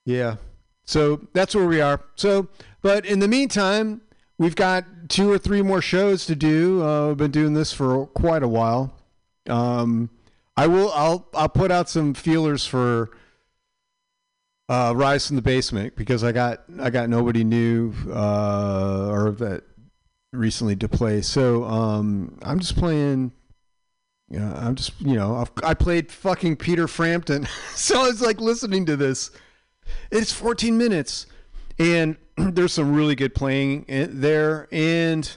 Yeah. 0.07 0.36
So 0.84 1.28
that's 1.34 1.55
where 1.55 1.66
we 1.66 1.80
are. 1.80 2.01
So, 2.16 2.49
but 2.80 3.05
in 3.05 3.18
the 3.18 3.28
meantime, 3.28 4.01
we've 4.38 4.57
got 4.57 4.84
two 5.09 5.30
or 5.30 5.38
three 5.38 5.62
more 5.62 5.82
shows 5.82 6.24
to 6.26 6.34
do. 6.34 6.82
Uh, 6.82 7.09
we've 7.09 7.16
been 7.18 7.30
doing 7.30 7.55
this 7.55 7.72
for 7.72 8.07
quite 8.07 8.43
a 8.43 8.49
while. 8.49 8.95
Um, 9.49 10.11
I 10.57 10.66
will. 10.66 10.91
I'll. 10.93 11.28
I'll 11.34 11.49
put 11.49 11.70
out 11.70 11.88
some 11.88 12.14
feelers 12.14 12.66
for 12.66 13.11
uh, 14.71 14.93
Rise 14.95 15.27
from 15.27 15.35
the 15.35 15.43
Basement 15.43 15.97
because 15.97 16.23
I 16.23 16.31
got. 16.31 16.62
I 16.79 16.91
got 16.91 17.09
nobody 17.09 17.43
new 17.43 17.93
uh, 18.09 19.09
or 19.11 19.33
that 19.33 19.64
recently 20.33 20.77
to 20.77 20.89
play. 20.89 21.23
So 21.23 21.64
um, 21.64 22.39
I'm 22.43 22.61
just 22.61 22.77
playing. 22.77 23.33
I'm 24.33 24.77
just 24.77 24.93
you 25.01 25.16
know 25.16 25.35
I've, 25.35 25.51
I 25.64 25.75
played 25.75 26.12
fucking 26.12 26.57
Peter 26.57 26.87
Frampton, 26.87 27.49
so 27.75 28.03
I 28.03 28.07
was 28.07 28.23
like 28.23 28.41
listening 28.41 28.87
to 28.87 28.97
this. 28.97 29.33
It's 30.12 30.33
14 30.33 30.79
minutes, 30.79 31.27
and 31.77 32.16
there's 32.37 32.73
some 32.73 32.95
really 32.95 33.16
good 33.16 33.35
playing 33.35 33.87
in 33.89 34.21
there, 34.21 34.68
and 34.71 35.29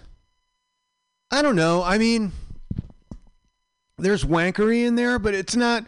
I 1.31 1.41
don't 1.41 1.55
know. 1.55 1.81
I 1.81 1.97
mean, 1.97 2.33
there's 3.97 4.23
wankery 4.23 4.85
in 4.85 4.93
there, 4.93 5.17
but 5.17 5.33
it's 5.33 5.55
not. 5.55 5.85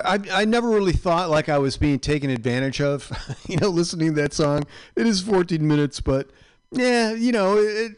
I, 0.00 0.18
I 0.42 0.44
never 0.44 0.68
really 0.68 0.92
thought 0.92 1.30
like 1.30 1.48
I 1.48 1.58
was 1.58 1.76
being 1.76 1.98
taken 1.98 2.30
advantage 2.30 2.80
of, 2.80 3.10
you 3.48 3.56
know, 3.56 3.68
listening 3.68 4.14
to 4.14 4.22
that 4.22 4.32
song. 4.32 4.64
It 4.96 5.06
is 5.06 5.20
14 5.22 5.66
minutes, 5.66 6.00
but 6.00 6.30
yeah, 6.70 7.12
you 7.12 7.32
know, 7.32 7.58
it 7.58 7.92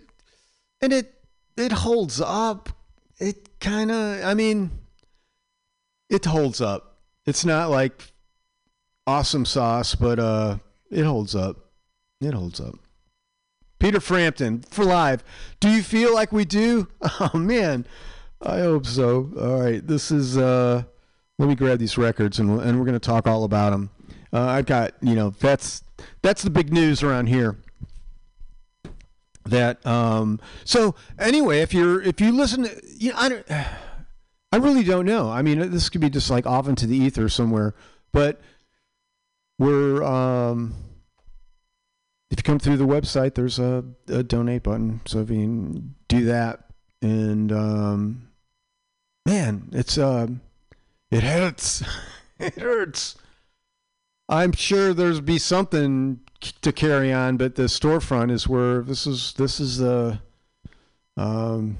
and 0.80 0.92
it 0.92 1.14
it 1.56 1.72
holds 1.72 2.20
up. 2.20 2.68
It 3.18 3.60
kind 3.60 3.90
of, 3.90 4.24
I 4.24 4.34
mean, 4.34 4.70
it 6.10 6.24
holds 6.24 6.60
up. 6.60 6.98
It's 7.26 7.44
not 7.44 7.70
like 7.70 8.12
awesome 9.06 9.44
sauce, 9.44 9.94
but 9.94 10.18
uh, 10.18 10.58
it 10.90 11.04
holds 11.04 11.34
up. 11.34 11.70
It 12.20 12.34
holds 12.34 12.60
up. 12.60 12.74
Peter 13.78 14.00
Frampton 14.00 14.62
for 14.62 14.84
live. 14.84 15.22
Do 15.60 15.68
you 15.68 15.82
feel 15.82 16.14
like 16.14 16.32
we 16.32 16.44
do? 16.44 16.88
Oh 17.20 17.30
man, 17.34 17.86
I 18.40 18.60
hope 18.60 18.86
so. 18.86 19.30
All 19.38 19.60
right, 19.60 19.86
this 19.86 20.10
is. 20.10 20.36
uh 20.38 20.84
Let 21.38 21.48
me 21.48 21.54
grab 21.54 21.78
these 21.78 21.98
records 21.98 22.38
and 22.38 22.60
and 22.60 22.78
we're 22.78 22.86
gonna 22.86 22.98
talk 22.98 23.26
all 23.26 23.44
about 23.44 23.70
them. 23.70 23.90
Uh, 24.32 24.46
I've 24.46 24.66
got 24.66 24.94
you 25.00 25.14
know 25.14 25.30
that's 25.30 25.82
that's 26.22 26.42
the 26.42 26.50
big 26.50 26.72
news 26.72 27.02
around 27.02 27.26
here. 27.26 27.56
That 29.46 29.84
um. 29.86 30.40
So 30.64 30.94
anyway, 31.18 31.60
if 31.60 31.74
you're 31.74 32.00
if 32.02 32.20
you 32.20 32.32
listen, 32.32 32.64
to, 32.64 32.80
you 32.96 33.12
know 33.12 33.18
I 33.18 33.28
don't. 33.28 33.46
I 34.52 34.58
really 34.58 34.84
don't 34.84 35.04
know. 35.04 35.32
I 35.32 35.42
mean, 35.42 35.72
this 35.72 35.88
could 35.88 36.00
be 36.00 36.08
just 36.08 36.30
like 36.30 36.46
off 36.46 36.68
into 36.68 36.86
the 36.86 36.96
ether 36.96 37.28
somewhere, 37.28 37.74
but 38.12 38.40
we're 39.58 40.02
um 40.02 40.74
if 42.30 42.38
you 42.38 42.42
come 42.42 42.58
through 42.58 42.76
the 42.76 42.86
website 42.86 43.34
there's 43.34 43.58
a, 43.58 43.84
a 44.08 44.22
donate 44.22 44.62
button 44.62 45.00
so 45.06 45.20
if 45.20 45.30
you 45.30 45.36
can 45.36 45.94
do 46.08 46.24
that 46.24 46.64
and 47.02 47.52
um 47.52 48.28
man 49.26 49.68
it's 49.72 49.96
um 49.98 50.40
it 51.14 51.22
hurts. 51.22 51.82
It 52.40 52.54
hurts. 52.54 53.14
I'm 54.28 54.50
sure 54.50 54.92
there's 54.92 55.20
be 55.20 55.38
something 55.38 56.18
to 56.62 56.72
carry 56.72 57.12
on 57.12 57.36
but 57.36 57.54
the 57.54 57.62
storefront 57.64 58.32
is 58.32 58.48
where 58.48 58.82
this 58.82 59.06
is 59.06 59.34
this 59.34 59.60
is 59.60 59.78
the 59.78 60.18
um 61.16 61.78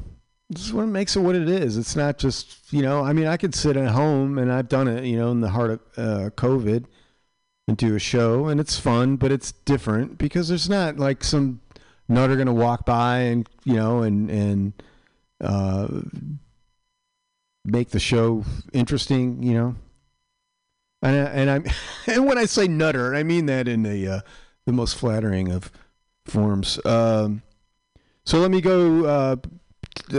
this 0.48 0.64
is 0.64 0.72
what 0.72 0.86
makes 0.86 1.16
it 1.16 1.20
what 1.20 1.34
it 1.34 1.48
is. 1.48 1.76
It's 1.76 1.96
not 1.96 2.18
just 2.18 2.72
you 2.74 2.82
know 2.82 3.04
i 3.04 3.12
mean 3.12 3.26
i 3.26 3.36
could 3.36 3.54
sit 3.54 3.76
at 3.76 3.90
home 3.90 4.36
and 4.36 4.52
i've 4.52 4.68
done 4.68 4.88
it 4.88 5.04
you 5.04 5.16
know 5.16 5.30
in 5.30 5.40
the 5.40 5.50
heart 5.50 5.70
of 5.70 5.80
uh, 5.96 6.30
covid 6.30 6.84
and 7.68 7.76
do 7.76 7.94
a 7.94 7.98
show 8.00 8.48
and 8.48 8.58
it's 8.60 8.78
fun 8.78 9.16
but 9.16 9.30
it's 9.30 9.52
different 9.52 10.18
because 10.18 10.48
there's 10.48 10.68
not 10.68 10.98
like 10.98 11.22
some 11.22 11.60
nutter 12.08 12.36
gonna 12.36 12.52
walk 12.52 12.84
by 12.84 13.18
and 13.18 13.48
you 13.64 13.74
know 13.74 14.02
and 14.02 14.28
and 14.28 14.72
uh 15.40 15.86
make 17.64 17.90
the 17.90 18.00
show 18.00 18.44
interesting 18.72 19.42
you 19.42 19.54
know 19.54 19.76
and 21.02 21.16
I, 21.16 21.30
and 21.30 21.50
I'm 21.50 21.64
and 22.06 22.26
when 22.26 22.38
I 22.38 22.44
say 22.44 22.68
nutter 22.68 23.14
I 23.14 23.22
mean 23.22 23.46
that 23.46 23.68
in 23.68 23.82
the 23.82 24.08
uh, 24.08 24.20
the 24.66 24.72
most 24.72 24.96
flattering 24.96 25.50
of 25.50 25.70
forms 26.26 26.78
um 26.86 27.42
so 28.24 28.38
let 28.38 28.50
me 28.50 28.60
go 28.60 29.04
uh 29.04 29.36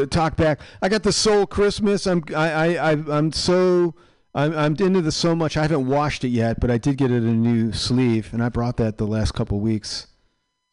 talk 0.07 0.35
back 0.37 0.59
I 0.81 0.89
got 0.89 1.03
the 1.03 1.11
soul 1.13 1.45
Christmas 1.47 2.05
I'm 2.07 2.23
I 2.35 2.51
I 2.51 2.91
I- 2.91 3.17
I'm 3.17 3.31
so 3.31 3.95
I'm 4.35 4.53
I'm 4.57 4.75
into 4.79 5.01
this 5.01 5.15
so 5.15 5.33
much. 5.33 5.55
I 5.55 5.61
haven't 5.61 5.87
washed 5.87 6.25
it 6.25 6.27
yet, 6.27 6.59
but 6.59 6.69
I 6.69 6.77
did 6.77 6.97
get 6.97 7.09
it 7.09 7.23
a 7.23 7.27
new 7.33 7.71
sleeve, 7.71 8.33
and 8.33 8.43
I 8.43 8.49
brought 8.49 8.75
that 8.77 8.97
the 8.97 9.07
last 9.07 9.33
couple 9.33 9.61
weeks. 9.61 10.07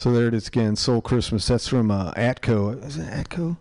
So 0.01 0.11
there 0.13 0.27
it 0.27 0.35
is 0.35 0.49
again. 0.49 0.75
Soul 0.75 1.01
Christmas. 1.01 1.47
That's 1.47 1.69
from 1.69 1.93
uh, 1.93 2.11
Atco. 2.15 2.85
Is 2.85 2.97
it 2.97 3.07
Atco? 3.09 3.57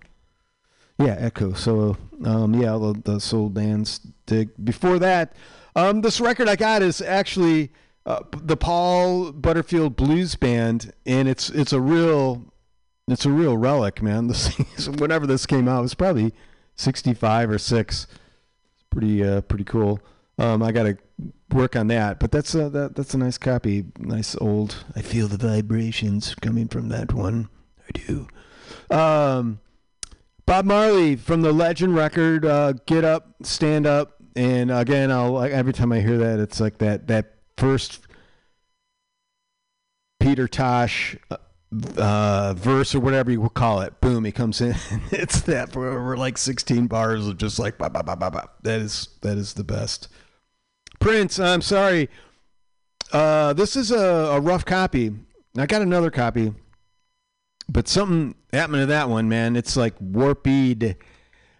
Yeah, 1.01 1.15
Echo. 1.17 1.53
So 1.53 1.97
um, 2.23 2.53
yeah, 2.53 2.77
the, 2.77 3.01
the 3.03 3.19
soul 3.19 3.49
bands 3.49 3.99
dig. 4.27 4.49
Before 4.63 4.99
that, 4.99 5.35
um, 5.75 6.01
this 6.01 6.21
record 6.21 6.47
I 6.47 6.55
got 6.55 6.83
is 6.83 7.01
actually 7.01 7.71
uh, 8.05 8.21
the 8.37 8.55
Paul 8.55 9.31
Butterfield 9.31 9.95
Blues 9.95 10.35
Band, 10.35 10.93
and 11.05 11.27
it's 11.27 11.49
it's 11.49 11.73
a 11.73 11.81
real 11.81 12.43
it's 13.07 13.25
a 13.25 13.31
real 13.31 13.57
relic, 13.57 14.01
man. 14.01 14.27
This 14.27 14.87
whenever 14.87 15.25
this 15.25 15.45
came 15.45 15.67
out, 15.67 15.79
it 15.79 15.83
was 15.83 15.95
probably 15.95 16.33
sixty 16.75 17.15
five 17.15 17.49
or 17.49 17.57
six. 17.57 18.05
It's 18.75 18.83
pretty 18.91 19.23
uh, 19.23 19.41
pretty 19.41 19.63
cool. 19.63 19.99
Um, 20.37 20.61
I 20.61 20.71
got 20.71 20.83
to 20.83 20.97
work 21.51 21.75
on 21.75 21.87
that, 21.87 22.19
but 22.19 22.31
that's 22.31 22.53
a 22.53 22.69
that, 22.69 22.95
that's 22.95 23.15
a 23.15 23.17
nice 23.17 23.39
copy, 23.39 23.85
nice 23.97 24.35
old. 24.39 24.85
I 24.95 25.01
feel 25.01 25.27
the 25.27 25.37
vibrations 25.37 26.35
coming 26.35 26.67
from 26.67 26.89
that 26.89 27.11
one. 27.11 27.49
I 27.87 27.99
do. 27.99 28.27
Um, 28.95 29.59
Bob 30.51 30.65
Marley 30.65 31.15
from 31.15 31.43
the 31.43 31.53
Legend 31.53 31.95
record, 31.95 32.45
uh, 32.45 32.73
"Get 32.85 33.05
Up, 33.05 33.35
Stand 33.41 33.87
Up," 33.87 34.17
and 34.35 34.69
again, 34.69 35.09
I'll 35.09 35.41
every 35.41 35.71
time 35.71 35.93
I 35.93 36.01
hear 36.01 36.17
that, 36.17 36.41
it's 36.41 36.59
like 36.59 36.79
that 36.79 37.07
that 37.07 37.35
first 37.57 38.01
Peter 40.19 40.49
Tosh 40.49 41.15
uh, 41.29 41.37
uh, 41.95 42.53
verse 42.57 42.93
or 42.93 42.99
whatever 42.99 43.31
you 43.31 43.39
will 43.39 43.47
call 43.47 43.79
it. 43.79 44.01
Boom, 44.01 44.25
he 44.25 44.33
comes 44.33 44.59
in. 44.59 44.75
it's 45.11 45.39
that 45.39 45.71
for, 45.71 45.89
for 45.89 46.17
like 46.17 46.37
16 46.37 46.87
bars 46.87 47.27
of 47.27 47.37
just 47.37 47.57
like 47.57 47.77
bah, 47.77 47.87
bah, 47.87 48.03
bah, 48.03 48.17
bah, 48.17 48.29
bah. 48.29 48.47
that 48.63 48.81
is 48.81 49.07
that 49.21 49.37
is 49.37 49.53
the 49.53 49.63
best. 49.63 50.09
Prince, 50.99 51.39
I'm 51.39 51.61
sorry. 51.61 52.09
Uh, 53.13 53.53
this 53.53 53.77
is 53.77 53.89
a, 53.89 53.97
a 53.97 54.41
rough 54.41 54.65
copy. 54.65 55.13
I 55.57 55.65
got 55.65 55.81
another 55.81 56.11
copy, 56.11 56.53
but 57.72 57.88
something 57.88 58.36
happened 58.51 58.82
to 58.82 58.86
that 58.88 59.09
one, 59.09 59.30
man. 59.30 59.55
It's 59.55 59.78
like 59.78 59.95
warped. 59.99 60.47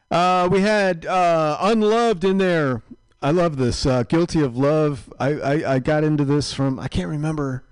Uh, 0.10 0.50
we 0.52 0.60
had 0.60 1.06
uh, 1.06 1.58
Unloved 1.62 2.24
in 2.24 2.38
there. 2.38 2.84
I 3.22 3.32
love 3.32 3.58
this. 3.58 3.86
Uh, 3.86 4.04
Guilty 4.04 4.42
of 4.42 4.58
Love. 4.58 5.12
I, 5.20 5.30
I, 5.30 5.74
I 5.76 5.80
got 5.80 6.04
into 6.04 6.26
this 6.26 6.54
from, 6.54 6.80
I 6.80 6.88
can't 6.88 7.08
remember. 7.08 7.64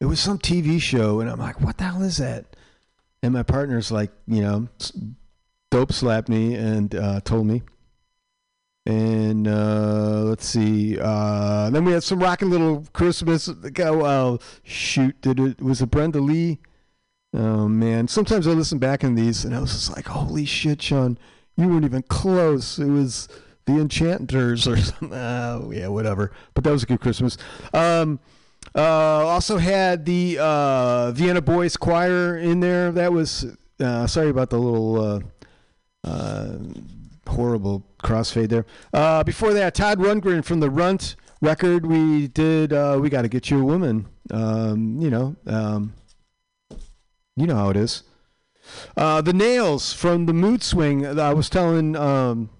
It 0.00 0.06
was 0.06 0.18
some 0.18 0.38
TV 0.38 0.80
show, 0.80 1.20
and 1.20 1.30
I'm 1.30 1.38
like, 1.38 1.60
what 1.60 1.78
the 1.78 1.84
hell 1.84 2.02
is 2.02 2.16
that? 2.16 2.56
And 3.22 3.32
my 3.32 3.44
partner's 3.44 3.92
like, 3.92 4.10
you 4.26 4.42
know, 4.42 4.68
dope 5.70 5.92
slapped 5.92 6.28
me 6.28 6.54
and 6.54 6.92
uh, 6.94 7.20
told 7.20 7.46
me. 7.46 7.62
And 8.84 9.46
uh, 9.46 10.22
let's 10.22 10.44
see. 10.44 10.98
Uh, 11.00 11.70
then 11.70 11.84
we 11.84 11.92
had 11.92 12.02
some 12.02 12.18
rockin' 12.18 12.50
little 12.50 12.84
Christmas. 12.92 13.48
Oh, 13.78 14.00
uh, 14.00 14.38
shoot, 14.64 15.20
did 15.20 15.38
it 15.38 15.62
was 15.62 15.80
it 15.80 15.92
Brenda 15.92 16.18
Lee? 16.18 16.58
Oh 17.34 17.66
man, 17.66 18.08
sometimes 18.08 18.46
I 18.46 18.50
listen 18.50 18.78
back 18.78 19.02
in 19.02 19.14
these 19.14 19.44
and 19.44 19.54
I 19.54 19.60
was 19.60 19.72
just 19.72 19.96
like, 19.96 20.06
holy 20.06 20.44
shit, 20.44 20.82
Sean, 20.82 21.18
you 21.56 21.68
weren't 21.68 21.84
even 21.84 22.02
close. 22.02 22.78
It 22.78 22.90
was 22.90 23.28
the 23.64 23.80
Enchanters 23.80 24.68
or 24.68 24.76
something. 24.78 25.12
Oh 25.12 25.70
yeah, 25.74 25.88
whatever. 25.88 26.32
But 26.54 26.64
that 26.64 26.70
was 26.72 26.82
a 26.82 26.86
good 26.86 27.00
Christmas. 27.00 27.38
Um, 27.72 28.20
uh, 28.74 28.80
also 28.80 29.56
had 29.58 30.04
the 30.04 30.38
uh, 30.38 31.12
Vienna 31.12 31.40
Boys 31.40 31.76
Choir 31.76 32.36
in 32.36 32.60
there. 32.60 32.92
That 32.92 33.12
was 33.12 33.46
uh, 33.80 34.06
sorry 34.06 34.28
about 34.28 34.50
the 34.50 34.58
little 34.58 35.00
uh, 35.00 35.20
uh, 36.04 36.58
horrible 37.26 37.84
crossfade 38.02 38.50
there. 38.50 38.66
Uh, 38.92 39.24
before 39.24 39.54
that, 39.54 39.74
Todd 39.74 39.98
Rundgren 39.98 40.44
from 40.44 40.60
the 40.60 40.70
Runt 40.70 41.16
record. 41.40 41.86
We 41.86 42.28
did. 42.28 42.72
We 42.72 43.08
got 43.08 43.22
to 43.22 43.28
get 43.28 43.50
you 43.50 43.60
a 43.60 43.64
woman. 43.64 44.06
Um, 44.30 45.00
you 45.00 45.10
know. 45.10 45.36
Um, 45.46 45.94
you 47.36 47.46
know 47.46 47.56
how 47.56 47.70
it 47.70 47.76
is. 47.76 48.02
Uh, 48.96 49.20
the 49.20 49.32
Nails 49.32 49.92
from 49.92 50.26
the 50.26 50.32
Mood 50.32 50.62
Swing. 50.62 51.06
I 51.18 51.34
was 51.34 51.50
telling 51.50 51.96
um, 51.96 52.50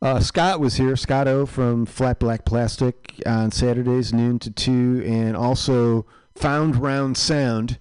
uh, 0.00 0.20
Scott 0.20 0.60
was 0.60 0.76
here. 0.76 0.96
Scott 0.96 1.28
O 1.28 1.46
from 1.46 1.86
Flat 1.86 2.18
Black 2.18 2.44
Plastic 2.44 3.20
on 3.26 3.50
Saturdays 3.50 4.12
noon 4.12 4.38
to 4.40 4.50
two, 4.50 5.02
and 5.06 5.36
also 5.36 6.06
Found 6.36 6.76
Round 6.76 7.16
Sound 7.16 7.78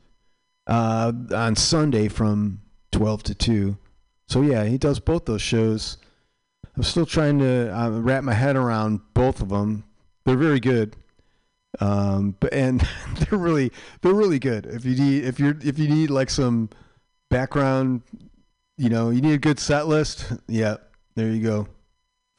uh, 0.67 1.11
on 1.33 1.55
Sunday 1.55 2.07
from 2.07 2.61
twelve 2.91 3.23
to 3.23 3.35
two. 3.35 3.77
So 4.27 4.41
yeah, 4.41 4.65
he 4.65 4.77
does 4.77 4.99
both 4.99 5.25
those 5.25 5.41
shows. 5.41 5.97
I'm 6.75 6.83
still 6.83 7.05
trying 7.05 7.39
to 7.39 7.75
uh, 7.77 7.89
wrap 7.89 8.23
my 8.23 8.33
head 8.33 8.55
around 8.55 9.01
both 9.13 9.41
of 9.41 9.49
them. 9.49 9.83
They're 10.23 10.37
very 10.37 10.59
good. 10.59 10.95
Um, 11.79 12.35
but 12.39 12.53
and 12.53 12.81
they're 13.19 13.39
really 13.39 13.71
they're 14.01 14.13
really 14.13 14.39
good. 14.39 14.65
If 14.65 14.85
you 14.85 14.95
need 14.95 15.25
if 15.25 15.39
you're 15.39 15.57
if 15.63 15.79
you 15.79 15.87
need 15.87 16.09
like 16.09 16.29
some 16.29 16.69
background, 17.29 18.01
you 18.77 18.89
know, 18.89 19.09
you 19.09 19.21
need 19.21 19.33
a 19.33 19.39
good 19.39 19.59
set 19.59 19.87
list. 19.87 20.31
Yeah, 20.47 20.77
there 21.15 21.29
you 21.29 21.41
go. 21.41 21.67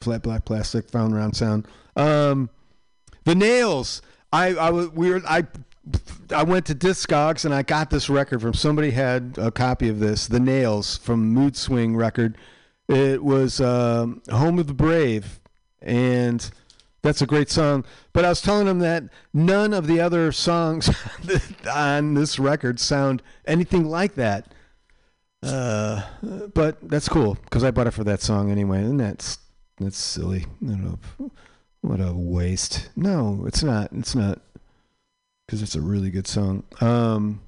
Flat 0.01 0.21
black 0.21 0.45
plastic 0.45 0.89
found 0.89 1.15
round 1.15 1.35
sound. 1.35 1.67
Um, 1.95 2.49
the 3.23 3.35
nails. 3.35 4.01
I 4.31 4.55
I 4.55 4.69
was 4.69 4.89
we 4.89 5.09
were 5.09 5.21
I. 5.27 5.47
I 6.33 6.43
went 6.43 6.65
to 6.67 6.75
Discogs 6.75 7.43
and 7.43 7.53
I 7.53 7.61
got 7.61 7.89
this 7.89 8.09
record 8.09 8.41
from 8.41 8.53
somebody 8.53 8.91
had 8.91 9.35
a 9.37 9.51
copy 9.51 9.89
of 9.89 9.99
this, 9.99 10.27
The 10.27 10.39
Nails 10.39 10.97
from 10.97 11.27
Mood 11.27 11.57
Swing 11.57 11.93
record. 11.97 12.37
It 12.87 13.21
was 13.21 13.59
um, 13.59 14.21
Home 14.31 14.59
of 14.59 14.67
the 14.67 14.73
Brave, 14.73 15.41
and 15.81 16.49
that's 17.03 17.21
a 17.21 17.27
great 17.27 17.51
song. 17.51 17.85
But 18.13 18.25
I 18.25 18.29
was 18.29 18.41
telling 18.41 18.67
him 18.67 18.79
that 18.79 19.03
none 19.33 19.73
of 19.73 19.85
the 19.85 19.99
other 19.99 20.31
songs 20.31 20.89
on 21.71 22.15
this 22.15 22.39
record 22.39 22.79
sound 22.79 23.21
anything 23.45 23.85
like 23.85 24.15
that. 24.15 24.51
Uh, 25.43 26.01
but 26.53 26.77
that's 26.89 27.09
cool 27.09 27.35
because 27.43 27.63
I 27.63 27.71
bought 27.71 27.87
it 27.87 27.91
for 27.91 28.05
that 28.05 28.21
song 28.21 28.49
anyway, 28.49 28.79
and 28.79 28.99
that's 28.99 29.37
that's 29.79 29.97
silly. 29.97 30.45
I 30.63 30.65
don't 30.65 30.83
know. 30.83 31.31
What 31.81 31.99
a 31.99 32.13
waste. 32.13 32.89
No, 32.95 33.43
it's 33.45 33.61
not. 33.61 33.91
It's 33.91 34.15
not 34.15 34.41
because 35.45 35.61
it's 35.61 35.75
a 35.75 35.81
really 35.81 36.09
good 36.09 36.27
song. 36.27 36.63
Um, 36.79 37.41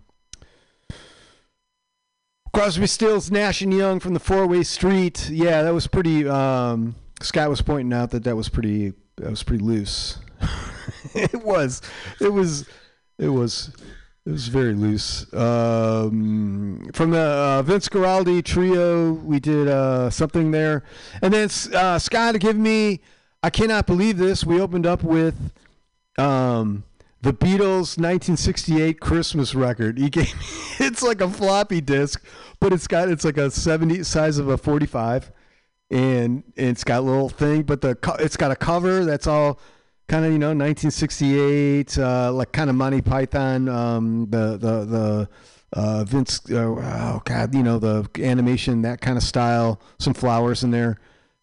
Crosby, 2.54 2.88
Stills, 2.88 3.32
Nash 3.32 3.62
and 3.62 3.74
Young 3.74 4.00
from 4.00 4.14
the 4.14 4.20
Four 4.20 4.46
Way 4.48 4.64
Street. 4.64 5.30
Yeah, 5.30 5.62
that 5.62 5.74
was 5.74 5.88
pretty. 5.88 6.28
Um, 6.28 6.96
Scott 7.22 7.50
was 7.50 7.62
pointing 7.62 7.94
out 7.94 8.12
that 8.12 8.26
that 8.26 8.36
was 8.36 8.50
pretty. 8.50 8.94
That 9.18 9.30
was 9.30 9.44
pretty 9.44 9.64
loose. 9.64 10.18
it 11.14 11.44
was. 11.44 11.82
It 12.20 12.34
was. 12.34 12.68
It 13.18 13.30
was. 13.30 13.72
It 14.26 14.32
was 14.32 14.48
very 14.48 14.74
loose. 14.74 15.32
Um, 15.34 16.90
from 16.94 17.12
the 17.12 17.20
uh, 17.20 17.62
Vince 17.62 17.88
Guaraldi 17.88 18.44
trio, 18.44 19.14
we 19.14 19.40
did 19.40 19.68
uh, 19.68 20.10
something 20.10 20.52
there, 20.52 20.84
and 21.22 21.34
then 21.34 21.50
uh, 21.74 22.00
Scott 22.00 22.40
gave 22.40 22.58
me. 22.58 23.02
I 23.44 23.52
cannot 23.52 23.86
believe 23.86 24.18
this. 24.18 24.44
We 24.44 24.60
opened 24.60 24.88
up 24.88 25.04
with 25.04 25.36
um, 26.18 26.84
the 27.22 27.32
Beatles 27.32 27.98
1968 27.98 29.00
Christmas 29.00 29.56
record. 29.56 29.98
He 29.98 30.10
gave 30.10 30.34
me. 30.36 30.42
It's 30.86 31.02
like 31.02 31.22
a 31.22 31.30
floppy 31.30 31.80
disk, 31.80 32.24
but 32.60 32.74
it's 32.74 32.86
got 32.86 33.08
it's 33.10 33.24
like 33.24 33.38
a 33.38 33.50
70 33.50 34.04
size 34.04 34.38
of 34.38 34.50
a 34.50 34.58
45, 34.58 35.32
and, 35.92 36.44
it's 36.56 36.84
got 36.84 37.00
a 37.00 37.02
little 37.02 37.30
thing, 37.30 37.64
but 37.64 37.82
the 37.82 37.96
co- 37.96 38.16
it's 38.16 38.38
got 38.38 38.52
a 38.52 38.56
cover 38.56 39.06
that's 39.06 39.28
all 39.28 39.60
kind 40.08 40.26
of 40.26 40.32
you 40.32 40.38
know 40.38 40.48
1968 40.48 41.98
uh, 41.98 42.32
like 42.32 42.52
kind 42.52 42.70
of 42.70 42.76
Monty 42.76 43.02
Python 43.02 43.68
um, 43.68 44.28
the 44.30 44.58
the 44.58 44.86
the 44.86 45.30
uh, 45.74 46.04
Vince 46.04 46.42
uh, 46.52 46.56
oh 46.56 47.22
god 47.26 47.54
you 47.54 47.64
know 47.64 47.80
the 47.80 48.08
animation 48.20 48.82
that 48.84 49.02
kind 49.02 49.18
of 49.18 49.24
style 49.24 49.82
some 50.00 50.14
flowers 50.14 50.64
in 50.64 50.72
there. 50.72 51.00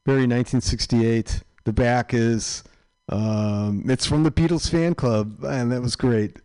Very 0.07 0.23
1968 0.23 1.43
the 1.65 1.73
back 1.73 2.15
is 2.15 2.65
um, 3.09 3.85
it's 3.89 4.07
from 4.07 4.23
the 4.23 4.31
Beatles 4.31 4.71
fan 4.71 4.95
club 4.95 5.45
and 5.45 5.71
that 5.73 5.83
was 5.83 5.97
great. 5.97 6.39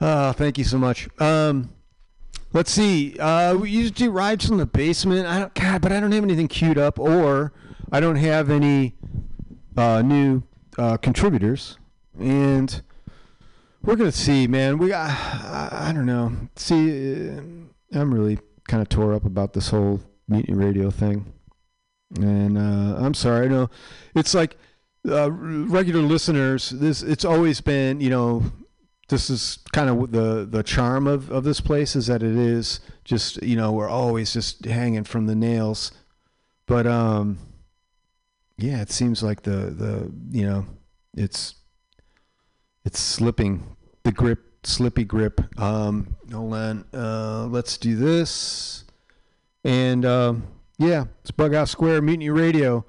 Oh 0.00 0.32
thank 0.32 0.58
you 0.58 0.64
so 0.64 0.78
much. 0.78 1.08
Um, 1.20 1.70
let's 2.56 2.70
see 2.70 3.16
uh, 3.18 3.54
we 3.54 3.70
used 3.70 3.96
to 3.96 4.04
do 4.04 4.10
Rise 4.10 4.46
from 4.46 4.58
the 4.58 4.66
basement 4.66 5.26
I 5.26 5.38
don't 5.38 5.54
god 5.54 5.82
but 5.82 5.92
I 5.92 6.00
don't 6.00 6.12
have 6.12 6.24
anything 6.24 6.48
queued 6.48 6.78
up 6.78 6.98
or 6.98 7.52
I 7.92 8.00
don't 8.00 8.16
have 8.16 8.50
any 8.50 8.94
uh, 9.76 10.02
new 10.02 10.42
uh, 10.78 10.96
contributors, 10.96 11.78
and 12.18 12.82
we're 13.82 13.96
gonna 13.96 14.12
see, 14.12 14.46
man. 14.46 14.78
We 14.78 14.88
got, 14.88 15.10
I, 15.10 15.88
I 15.88 15.92
don't 15.92 16.06
know. 16.06 16.32
See, 16.56 17.30
uh, 17.30 17.40
I'm 17.92 18.12
really 18.12 18.38
kind 18.68 18.82
of 18.82 18.88
tore 18.88 19.14
up 19.14 19.24
about 19.24 19.52
this 19.52 19.68
whole 19.68 20.00
mutiny 20.28 20.56
radio 20.56 20.90
thing, 20.90 21.32
and 22.20 22.58
uh, 22.58 22.96
I'm 22.98 23.14
sorry. 23.14 23.46
I 23.46 23.48
know 23.48 23.70
it's 24.14 24.34
like 24.34 24.56
uh, 25.08 25.30
regular 25.30 26.02
listeners. 26.02 26.70
This 26.70 27.02
it's 27.02 27.24
always 27.24 27.60
been, 27.60 28.00
you 28.00 28.10
know. 28.10 28.42
This 29.08 29.30
is 29.30 29.58
kind 29.72 29.88
of 29.88 30.10
the 30.10 30.46
the 30.50 30.62
charm 30.62 31.06
of, 31.06 31.30
of 31.30 31.44
this 31.44 31.60
place 31.60 31.94
is 31.94 32.08
that 32.08 32.22
it 32.22 32.36
is 32.36 32.80
just 33.04 33.42
you 33.42 33.56
know 33.56 33.72
we're 33.72 33.88
always 33.88 34.32
just 34.32 34.64
hanging 34.64 35.04
from 35.04 35.26
the 35.26 35.36
nails, 35.36 35.92
but 36.66 36.86
um 36.86 37.38
yeah, 38.58 38.80
it 38.80 38.90
seems 38.90 39.22
like 39.22 39.42
the 39.42 39.50
the 39.50 40.12
you 40.30 40.46
know 40.46 40.66
it's 41.16 41.54
it's 42.84 43.00
slipping 43.00 43.76
the 44.04 44.12
grip, 44.12 44.38
slippy 44.64 45.04
grip. 45.04 45.40
Um, 45.60 46.16
hold 46.32 46.84
uh, 46.94 47.46
let's 47.46 47.76
do 47.76 47.96
this, 47.96 48.84
and 49.64 50.04
um, 50.04 50.44
yeah, 50.78 51.04
it's 51.20 51.30
Bughouse 51.32 51.70
Square 51.70 52.02
Mutiny 52.02 52.30
Radio. 52.30 52.86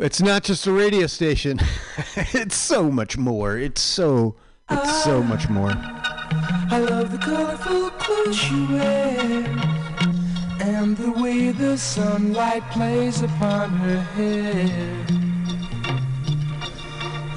It's 0.00 0.20
not 0.20 0.42
just 0.42 0.66
a 0.66 0.72
radio 0.72 1.06
station. 1.06 1.60
it's 2.16 2.56
so 2.56 2.90
much 2.90 3.16
more. 3.16 3.56
It's 3.56 3.80
so 3.80 4.34
it's 4.68 5.04
so 5.04 5.20
ah. 5.20 5.22
much 5.22 5.48
more. 5.48 5.70
I 5.70 6.78
love 6.80 7.12
the 7.12 7.18
colorful 7.18 7.90
clothes 7.90 8.36
she 8.36 8.66
wears 8.66 9.46
and 10.60 10.96
the 10.96 11.12
way 11.12 11.52
the 11.52 11.78
sunlight 11.78 12.68
plays 12.72 13.22
upon 13.22 13.70
her 13.70 14.00
hair. 14.00 15.06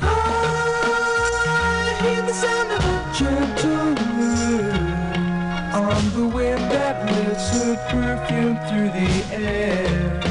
I 0.01 1.99
hear 2.01 2.21
the 2.23 2.34
sound 2.34 2.71
of 2.71 2.84
a 2.84 3.13
gentle 3.13 3.93
word 4.17 4.73
on 5.75 6.09
the 6.15 6.27
wind 6.35 6.71
that 6.71 7.05
lifts 7.05 7.51
her 7.51 7.75
perfume 7.91 8.57
through 8.67 8.89
the 8.99 9.35
air. 9.35 10.26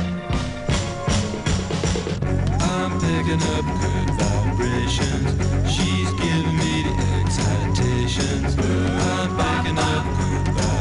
Picking 3.16 3.42
up 3.56 3.64
good 3.80 4.10
vibrations. 4.20 5.30
She's 5.72 6.10
giving 6.20 6.56
me 6.58 6.82
the 6.86 6.92
excitations. 7.20 8.52
I'm 8.58 9.30
picking 9.40 9.78
up 9.78 10.04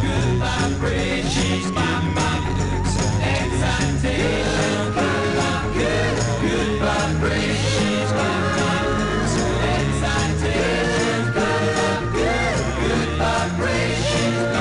good 0.02 0.38
vibrations. 0.44 1.32
She's 1.32 1.72
giving 1.72 2.14
me 2.18 2.32
the 2.57 2.68
excitations. 2.76 4.02
Good, 5.78 6.16
good 6.41 6.72
vibrations. 6.84 7.72
She's 7.72 8.12
giving 8.20 8.52
me 8.52 8.70
the 8.84 9.64
excitations. 9.80 11.28
Good, 12.16 12.57
good 12.82 13.12
vibrations. 13.24 14.52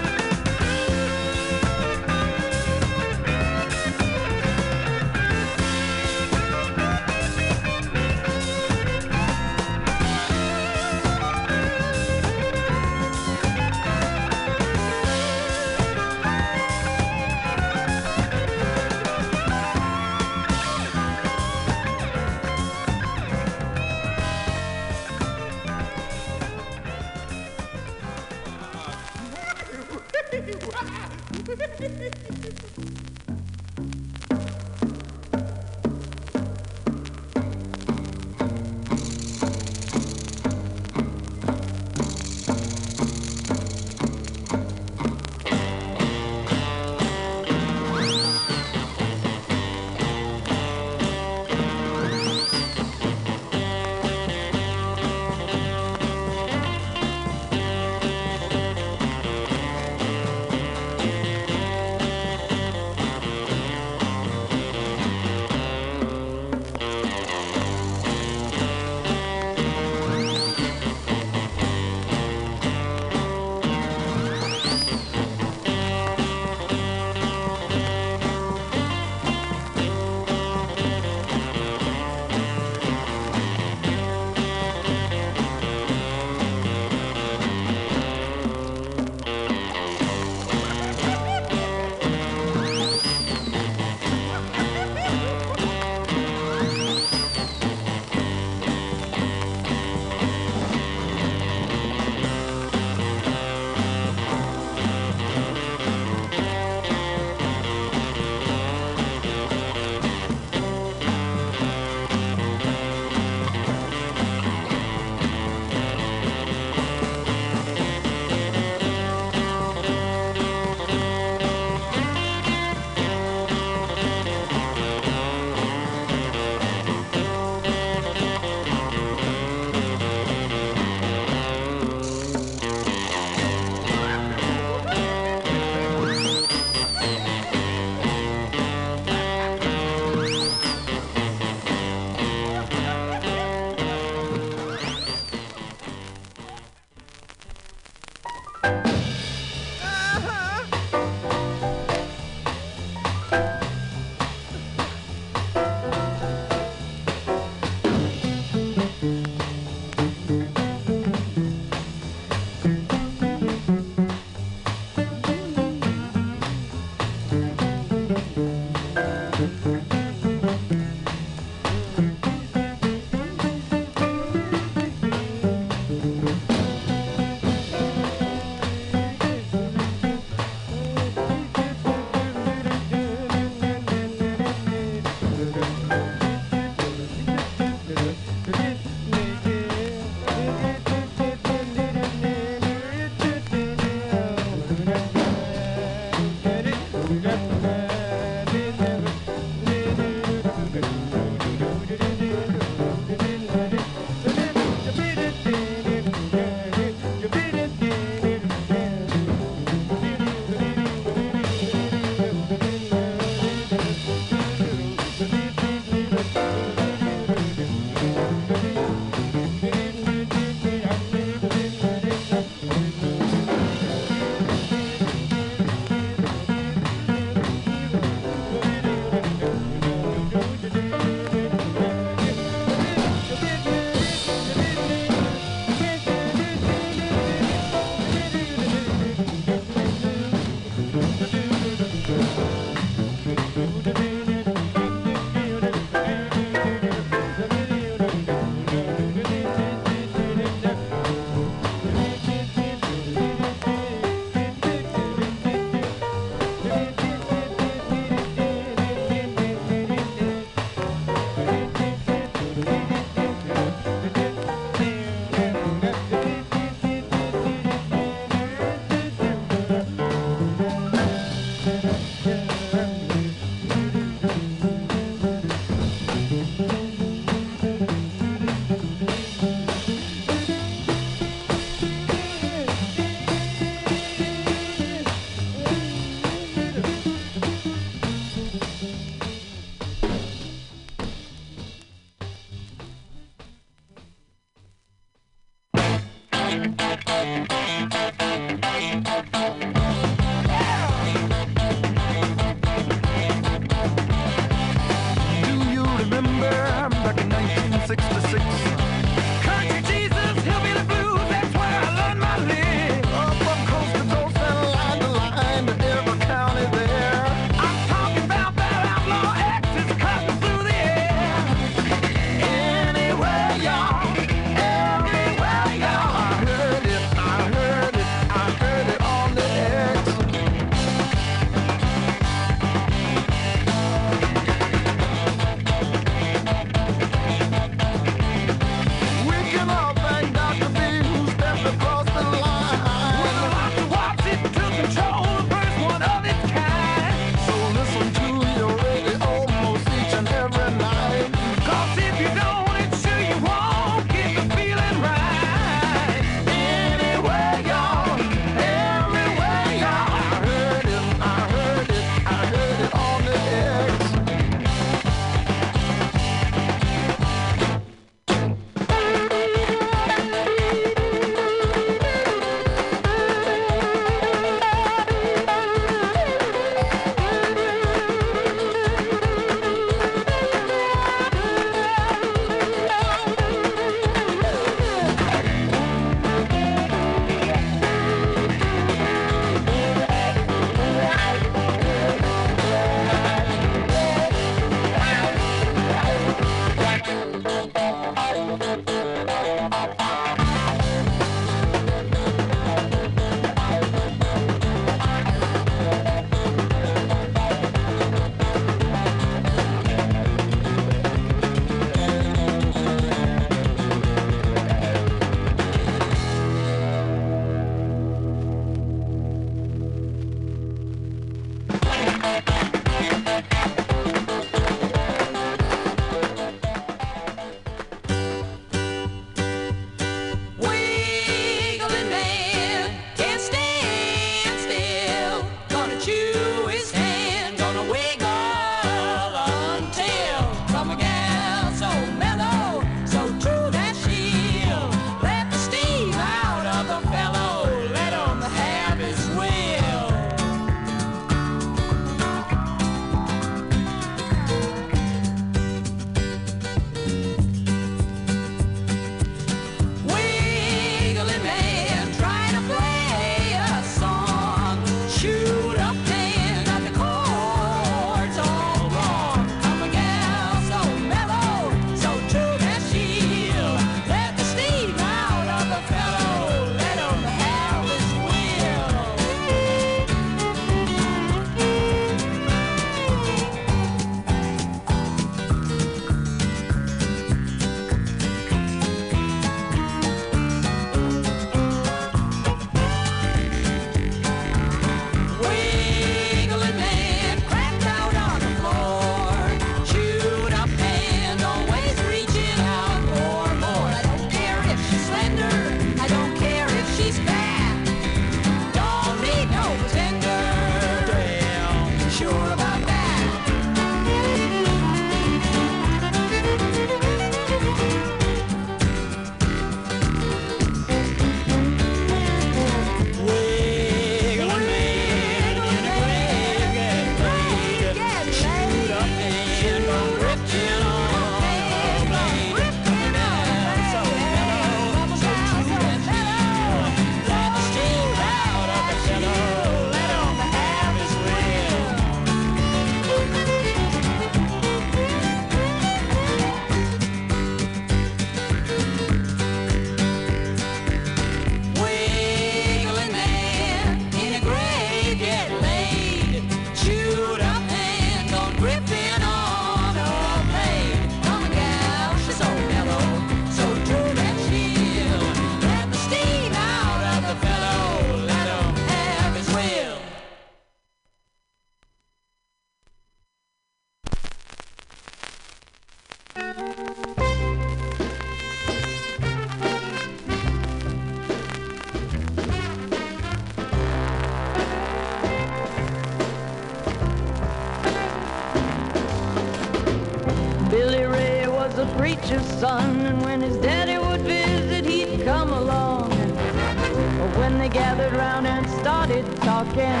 his 593.44 593.56
daddy 593.58 593.98
would 593.98 594.22
visit, 594.22 594.86
he'd 594.86 595.22
come 595.22 595.52
along. 595.52 596.08
But 596.08 597.36
when 597.36 597.58
they 597.58 597.68
gathered 597.68 598.14
round 598.14 598.46
and 598.46 598.66
started 598.80 599.24
talking, 599.42 600.00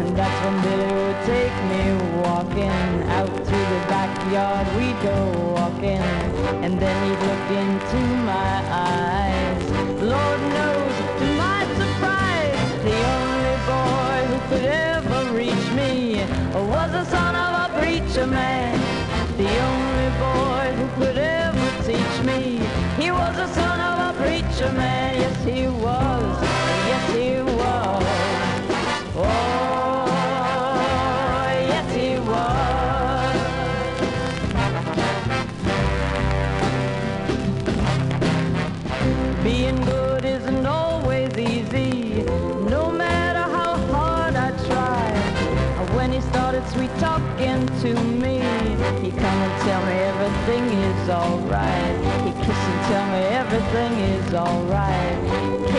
and 0.00 0.16
that's 0.16 0.38
when 0.44 0.56
Billy 0.62 0.92
would 1.00 1.20
take 1.26 1.56
me 1.72 1.82
walking 2.22 3.02
out 3.18 3.34
to 3.50 3.58
the 3.72 3.80
backyard. 3.88 4.63
He 46.64 46.70
sweet 46.70 46.90
talking 46.98 47.66
to 47.80 47.94
me, 47.94 48.38
he 49.02 49.10
come 49.10 49.38
and 49.46 49.62
tell 49.62 49.84
me 49.86 49.92
everything 49.92 50.64
is 50.64 51.08
alright. 51.08 51.96
He 52.24 52.32
kiss 52.44 52.58
and 52.58 52.80
tell 52.86 53.06
me 53.12 53.22
everything 53.34 53.92
is 54.00 54.34
alright. 54.34 55.73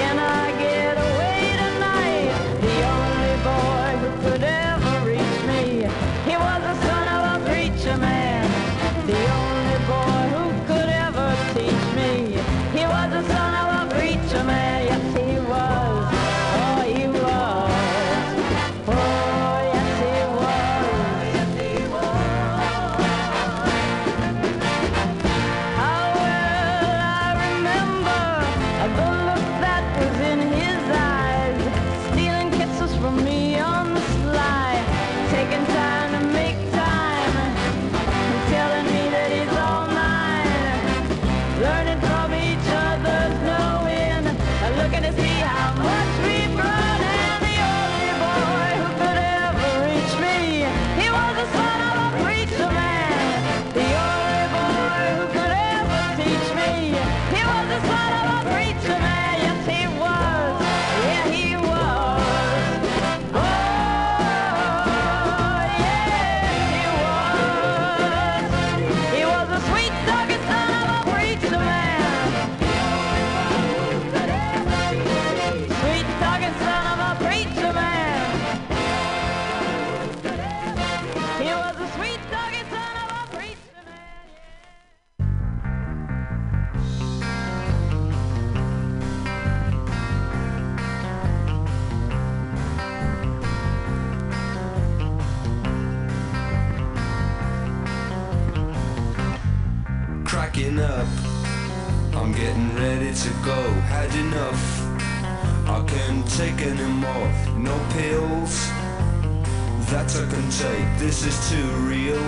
Take. 110.60 110.88
This 110.98 111.26
is 111.26 111.36
too 111.50 111.68
real, 111.84 112.24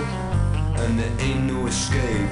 and 0.82 0.98
there 0.98 1.14
ain't 1.20 1.44
no 1.44 1.66
escape. 1.66 2.30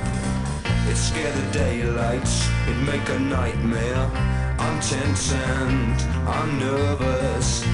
It 0.91 0.97
scare 0.97 1.33
the 1.33 1.51
daylight. 1.53 2.29
It 2.69 2.77
make 2.85 3.09
a 3.09 3.19
nightmare. 3.19 4.11
I'm 4.59 4.79
tense 4.81 5.33
and 5.33 6.01
I'm 6.29 6.59
nervous. 6.59 7.65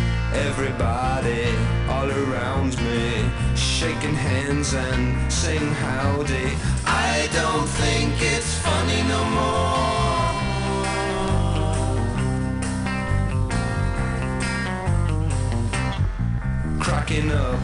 Everybody 0.48 1.46
all 1.88 2.10
around 2.10 2.76
me 2.78 3.30
shaking 3.56 4.14
hands 4.14 4.72
and 4.74 5.32
saying 5.32 5.72
howdy. 5.84 6.56
I 6.86 7.28
don't 7.32 7.68
think 7.82 8.14
it's 8.34 8.54
funny 8.66 9.02
no 9.14 9.20
more. 9.36 9.92
Cracking 16.80 17.30
up 17.32 17.60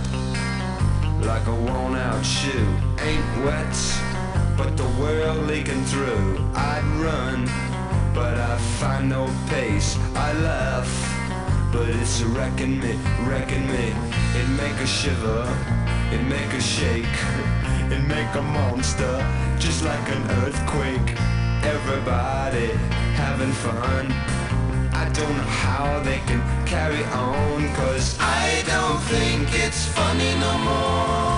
like 1.38 1.46
a 1.46 1.54
worn 1.54 1.94
out 1.94 2.24
shoe. 2.24 2.66
Ain't 3.00 3.44
wet, 3.44 3.76
but 4.56 4.76
the 4.76 4.88
world 5.00 5.46
leaking 5.46 5.84
through. 5.84 6.44
I'd 6.54 6.84
run, 7.04 7.44
but 8.12 8.34
I 8.38 8.56
find 8.80 9.08
no 9.08 9.30
pace. 9.48 9.96
I 10.16 10.32
laugh, 10.32 10.90
but 11.72 11.88
it's 11.88 12.22
wrecking 12.22 12.80
me, 12.80 12.98
wrecking 13.28 13.66
me. 13.68 13.86
It 14.38 14.48
make 14.62 14.78
a 14.80 14.86
shiver, 14.86 15.44
it 16.10 16.22
make 16.24 16.52
a 16.54 16.60
shake, 16.60 17.16
it 17.94 18.02
make 18.08 18.34
a 18.34 18.42
monster, 18.42 19.14
just 19.60 19.84
like 19.84 20.06
an 20.10 20.22
earthquake. 20.42 21.08
Everybody 21.62 22.68
having 23.14 23.52
fun. 23.52 24.37
Don't 25.18 25.36
know 25.36 25.42
how 25.42 25.98
they 26.04 26.18
can 26.28 26.40
carry 26.64 27.02
on, 27.06 27.74
cause 27.74 28.16
I 28.20 28.62
don't 28.68 29.00
think 29.10 29.48
it's 29.52 29.86
funny 29.86 30.32
no 30.38 30.58
more. 30.58 31.37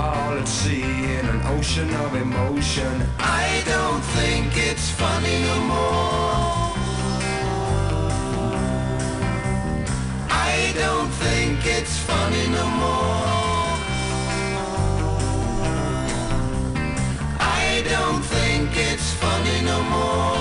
All 0.00 0.32
at 0.38 0.48
sea 0.48 0.82
in 1.18 1.26
an 1.26 1.42
ocean 1.54 1.90
of 2.04 2.14
emotion. 2.14 3.02
I 3.18 3.62
don't 3.66 4.02
think 4.16 4.56
it's 4.56 4.88
funny 4.90 5.36
no 5.48 5.56
more. 5.72 6.72
I 10.30 10.72
don't 10.82 11.10
think 11.22 11.66
it's 11.66 11.98
funny 12.08 12.46
no 12.58 12.66
more. 12.82 13.68
I 17.38 17.82
don't 17.92 18.22
think 18.34 18.70
it's 18.74 19.12
funny 19.22 19.60
no 19.70 19.82
more. 19.82 20.39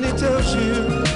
When 0.00 0.12
he 0.12 0.16
tells 0.16 0.54
you. 0.54 1.07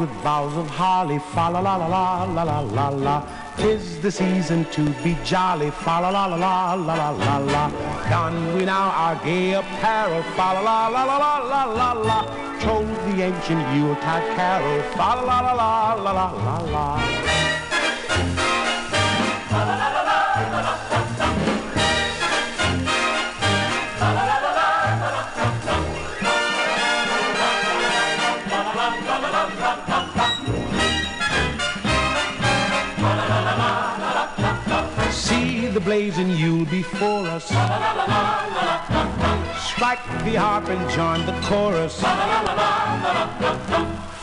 With 0.00 0.10
boughs 0.24 0.56
of 0.56 0.66
holly, 0.70 1.18
fa 1.18 1.50
la 1.52 1.60
la 1.60 1.76
la 1.76 1.86
la 1.86 2.24
la 2.24 2.42
la 2.42 2.60
la 2.60 2.88
la. 2.88 3.16
Tis 3.58 4.00
the 4.00 4.10
season 4.10 4.64
to 4.76 4.82
be 5.04 5.14
jolly, 5.22 5.70
fa 5.70 6.00
la 6.00 6.08
la 6.08 6.24
la 6.24 6.36
la 6.36 6.74
la 6.74 6.94
la 6.94 7.10
la 7.10 7.36
la. 7.38 7.64
Don 8.08 8.56
we 8.56 8.64
now 8.64 8.88
our 9.04 9.16
gay 9.22 9.52
apparel, 9.52 10.22
fa 10.36 10.54
la 10.54 10.62
la 10.62 10.88
la 10.88 11.04
la 11.04 11.18
la 11.18 11.32
la 11.52 11.62
la 11.80 11.92
la. 11.92 12.18
Told 12.60 12.88
the 13.06 13.22
ancient 13.22 13.60
Yuletide 13.76 14.26
carol, 14.36 14.82
fa 14.96 15.10
la 15.28 15.40
la 15.40 15.52
la 15.52 15.94
la 15.94 16.12
la 16.12 16.12
la 16.12 16.28
la 16.46 16.56
la. 16.72 17.19
The 35.74 35.80
blazing 35.80 36.30
Yule 36.30 36.64
before 36.64 37.26
us. 37.28 37.46
Strike 39.70 40.02
the 40.24 40.34
harp 40.34 40.68
and 40.68 40.90
join 40.90 41.24
the 41.26 41.38
chorus. 41.46 42.00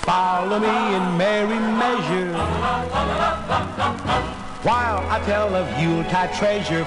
Follow 0.04 0.60
me 0.60 0.96
in 0.96 1.18
merry 1.18 1.60
measure. 1.60 2.34
While 4.64 5.00
I 5.10 5.22
tell 5.26 5.56
of 5.56 5.68
Yuletide 5.80 6.34
treasure. 6.34 6.84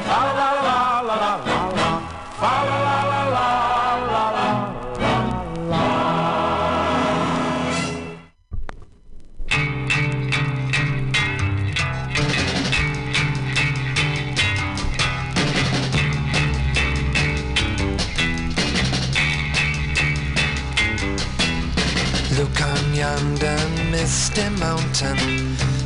Misty 24.01 24.49
mountain. 24.59 25.19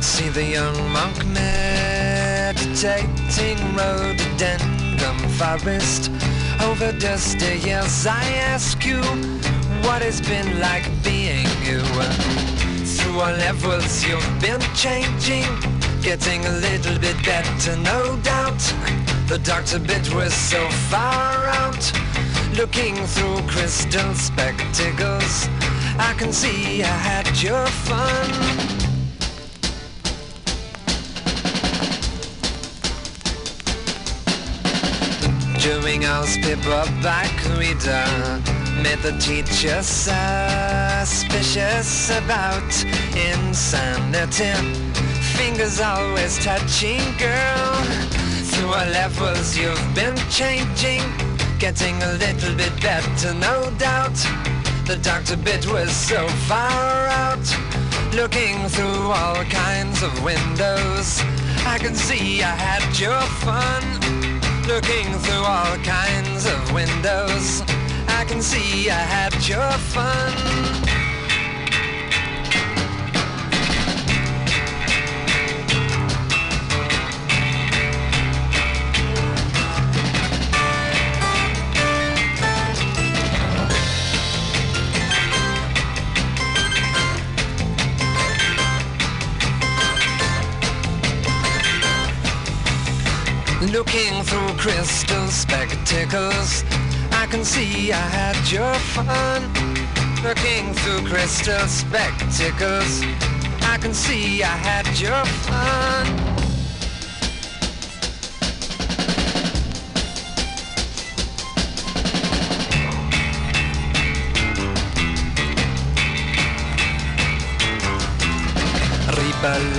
See 0.01 0.29
the 0.29 0.43
young 0.43 0.77
monk 0.93 1.25
meditating 1.25 3.59
rhododendron 3.75 5.17
forest. 5.37 6.09
Over 6.61 6.93
dusty 6.93 7.57
years 7.67 8.07
I 8.07 8.23
ask 8.53 8.85
you, 8.85 9.01
what 9.85 10.01
has 10.01 10.21
been 10.21 10.61
like 10.61 10.87
being 11.03 11.45
you? 11.67 11.81
Through 12.95 13.19
all 13.19 13.35
levels 13.47 14.05
you've 14.05 14.39
been 14.39 14.61
changing, 14.83 15.49
getting 16.01 16.45
a 16.45 16.53
little 16.67 16.97
bit 16.99 17.17
better, 17.25 17.75
no 17.93 18.17
doubt. 18.31 18.63
The 19.27 19.39
doctor 19.43 19.79
bit 19.79 20.13
was 20.13 20.33
so 20.33 20.69
far 20.91 21.47
out, 21.61 21.83
looking 22.55 22.95
through 23.13 23.41
crystal 23.53 24.13
spectacles. 24.13 25.49
I 25.97 26.13
can 26.17 26.33
see 26.33 26.83
I 26.83 26.87
had 26.87 27.41
your 27.41 27.65
fun. 27.67 28.29
During 35.59 36.05
our 36.05 36.25
back 37.01 37.31
reader 37.57 38.05
made 38.83 38.99
the 38.99 39.15
teacher 39.19 39.81
suspicious 39.81 41.29
about 42.11 42.85
insanity. 43.15 44.53
Fingers 45.37 45.79
always 45.79 46.37
touching, 46.43 47.01
girl. 47.17 47.73
Through 48.51 48.73
our 48.73 48.87
levels 48.87 49.57
you've 49.57 49.95
been 49.95 50.17
changing, 50.29 51.01
getting 51.57 51.95
a 52.03 52.13
little 52.13 52.53
bit 52.55 52.73
better, 52.81 53.33
no 53.35 53.71
doubt. 53.77 54.54
The 54.85 54.97
doctor 54.97 55.35
bit 55.35 55.65
was 55.65 55.91
so 55.91 56.27
far 56.47 57.07
out, 57.07 57.43
looking 58.13 58.67
through 58.69 59.09
all 59.11 59.43
kinds 59.45 60.03
of 60.03 60.23
windows. 60.23 61.21
I 61.65 61.79
can 61.79 61.95
see 61.95 62.43
I 62.43 62.55
had 62.55 62.99
your 62.99 63.19
fun, 63.41 63.81
looking 64.67 65.11
through 65.23 65.43
all 65.43 65.75
kinds 65.77 66.45
of 66.45 66.71
windows. 66.71 67.63
I 68.07 68.25
can 68.27 68.43
see 68.43 68.91
I 68.91 68.93
had 68.93 69.33
your 69.47 69.71
fun. 69.89 71.04
Looking 93.75 94.23
through 94.23 94.53
crystal 94.57 95.27
spectacles, 95.27 96.63
I 97.11 97.27
can 97.29 97.43
see 97.43 97.91
I 97.91 97.97
had 97.97 98.49
your 98.49 98.73
fun. 98.95 99.51
Looking 100.23 100.73
through 100.75 101.09
crystal 101.09 101.67
spectacles, 101.67 103.03
I 103.63 103.77
can 103.77 103.93
see 103.93 104.41
I 104.43 104.47
had 104.47 104.87
your 104.97 105.25
fun. 105.25 106.35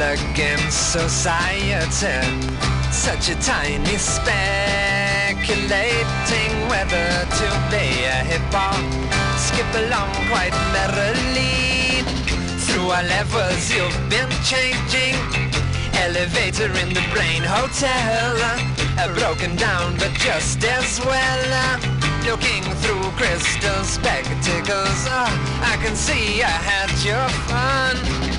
Against 0.06 0.92
society 0.92 1.72
such 3.06 3.28
a 3.28 3.36
tiny 3.40 3.96
speculating 3.98 4.52
whether 6.66 7.06
to 7.38 7.48
be 7.70 8.02
a 8.02 8.18
hip 8.26 8.42
hop. 8.50 8.82
Skip 9.38 9.70
along 9.86 10.10
quite 10.26 10.56
merrily. 10.74 12.02
Through 12.66 12.90
our 12.90 13.04
levels 13.04 13.70
you've 13.70 13.94
been 14.10 14.28
changing. 14.42 15.14
Elevator 16.02 16.72
in 16.82 16.88
the 16.98 17.04
brain 17.14 17.44
hotel. 17.46 18.34
Uh, 18.98 19.14
broken 19.14 19.54
down 19.54 19.96
but 19.98 20.12
just 20.14 20.64
as 20.64 20.98
well. 21.06 21.78
Looking 22.24 22.64
through 22.82 23.08
crystal 23.14 23.84
spectacles. 23.84 25.06
Uh, 25.06 25.30
I 25.62 25.78
can 25.80 25.94
see 25.94 26.42
I 26.42 26.58
had 26.70 26.90
your 27.06 27.28
fun. 27.46 28.35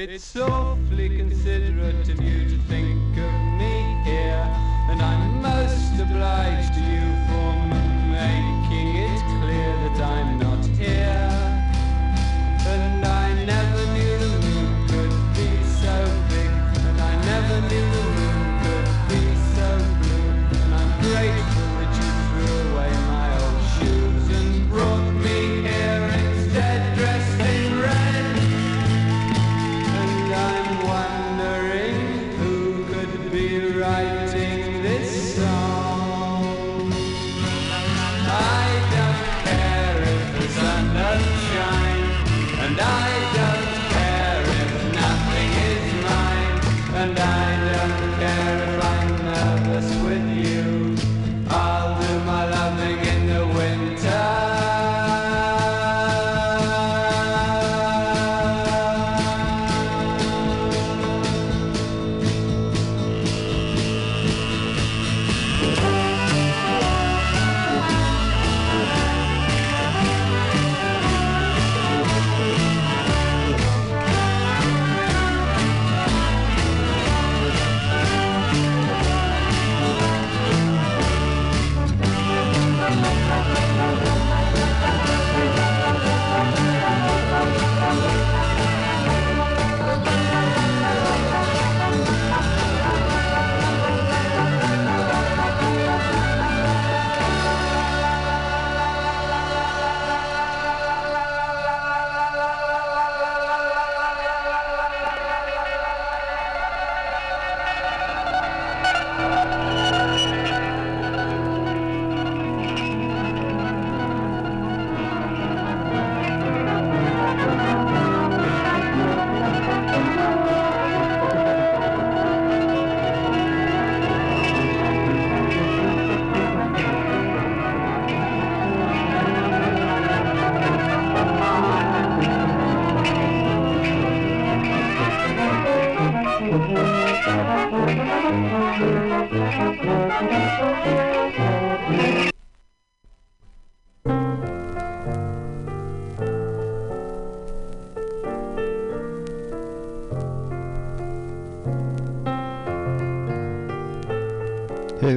It's 0.00 0.36
awfully 0.36 1.16
considerate 1.16 2.08
of 2.08 2.22
you 2.22 2.44
to 2.48 2.58
think 2.68 3.18
of 3.18 3.32
me 3.58 4.00
here, 4.04 4.46
and 4.90 5.02
I'm 5.02 5.42
most 5.42 6.00
obliged 6.00 6.74
to 6.74 6.80
you 6.80 6.87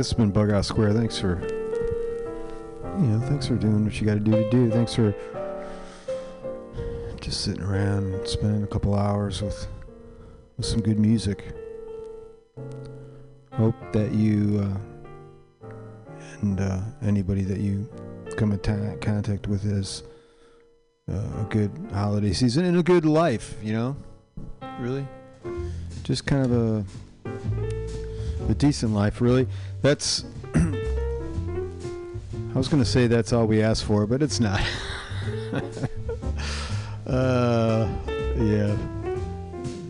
this 0.02 0.10
has 0.10 0.18
been 0.18 0.32
Bughouse 0.32 0.66
Square. 0.66 0.94
Thanks 0.94 1.20
for, 1.20 1.40
you 3.00 3.06
know, 3.06 3.20
thanks 3.28 3.46
for 3.46 3.56
doing 3.56 3.84
what 3.84 4.02
you 4.02 4.08
got 4.08 4.16
to 4.16 4.20
do 4.20 4.32
to 4.32 4.50
do. 4.50 4.72
Thanks 4.72 4.96
for 4.96 5.14
just 7.22 7.42
sitting 7.42 7.62
around 7.62 8.28
spending 8.28 8.64
a 8.64 8.68
couple 8.68 8.96
hours 8.96 9.44
with 9.44 9.68
with 10.58 10.66
some 10.66 10.82
good 10.82 10.98
music. 10.98 11.54
Hope 13.54 13.76
that 13.92 14.12
you 14.12 14.68
uh, 15.64 15.70
and 16.42 16.60
uh, 16.60 16.80
anybody 17.04 17.44
that 17.44 17.60
you 17.60 17.88
come 18.38 18.54
in 18.54 18.58
ta- 18.58 18.96
contact 19.02 19.46
with 19.46 19.62
has 19.62 20.02
uh, 21.12 21.42
a 21.42 21.48
good 21.52 21.72
holiday 21.94 22.34
season 22.34 22.66
and 22.66 22.76
a 22.76 22.82
good 22.82 23.06
life. 23.06 23.56
You 23.62 23.74
know, 23.74 23.96
really, 24.80 25.06
just 26.02 26.26
kind 26.26 26.44
of 26.44 26.52
a 26.52 26.86
a 28.50 28.54
decent 28.54 28.94
life, 28.94 29.22
really. 29.22 29.48
That's. 29.82 30.26
I 32.54 32.54
was 32.54 32.68
gonna 32.68 32.84
say 32.84 33.08
that's 33.08 33.32
all 33.32 33.46
we 33.46 33.62
ask 33.62 33.86
for, 33.86 34.06
but 34.06 34.22
it's 34.22 34.40
not. 34.40 34.62
uh, 37.08 37.88
yeah. 38.38 38.76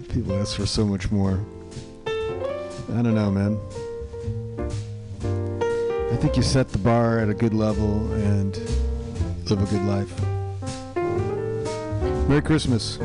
People 0.10 0.40
ask 0.40 0.58
for 0.58 0.66
so 0.66 0.86
much 0.86 1.12
more. 1.12 1.40
I 2.06 3.02
don't 3.02 3.16
know, 3.16 3.32
man. 3.32 3.60
I 6.12 6.18
think 6.18 6.36
you 6.36 6.44
set 6.44 6.70
the 6.70 6.78
bar 6.78 7.20
at 7.20 7.30
a 7.30 7.34
good 7.34 7.54
level 7.54 8.12
and 8.14 8.56
live 9.50 9.62
a 9.62 9.66
good 9.66 9.86
life. 9.86 10.12
Merry 12.28 12.42
Christmas. 12.42 13.00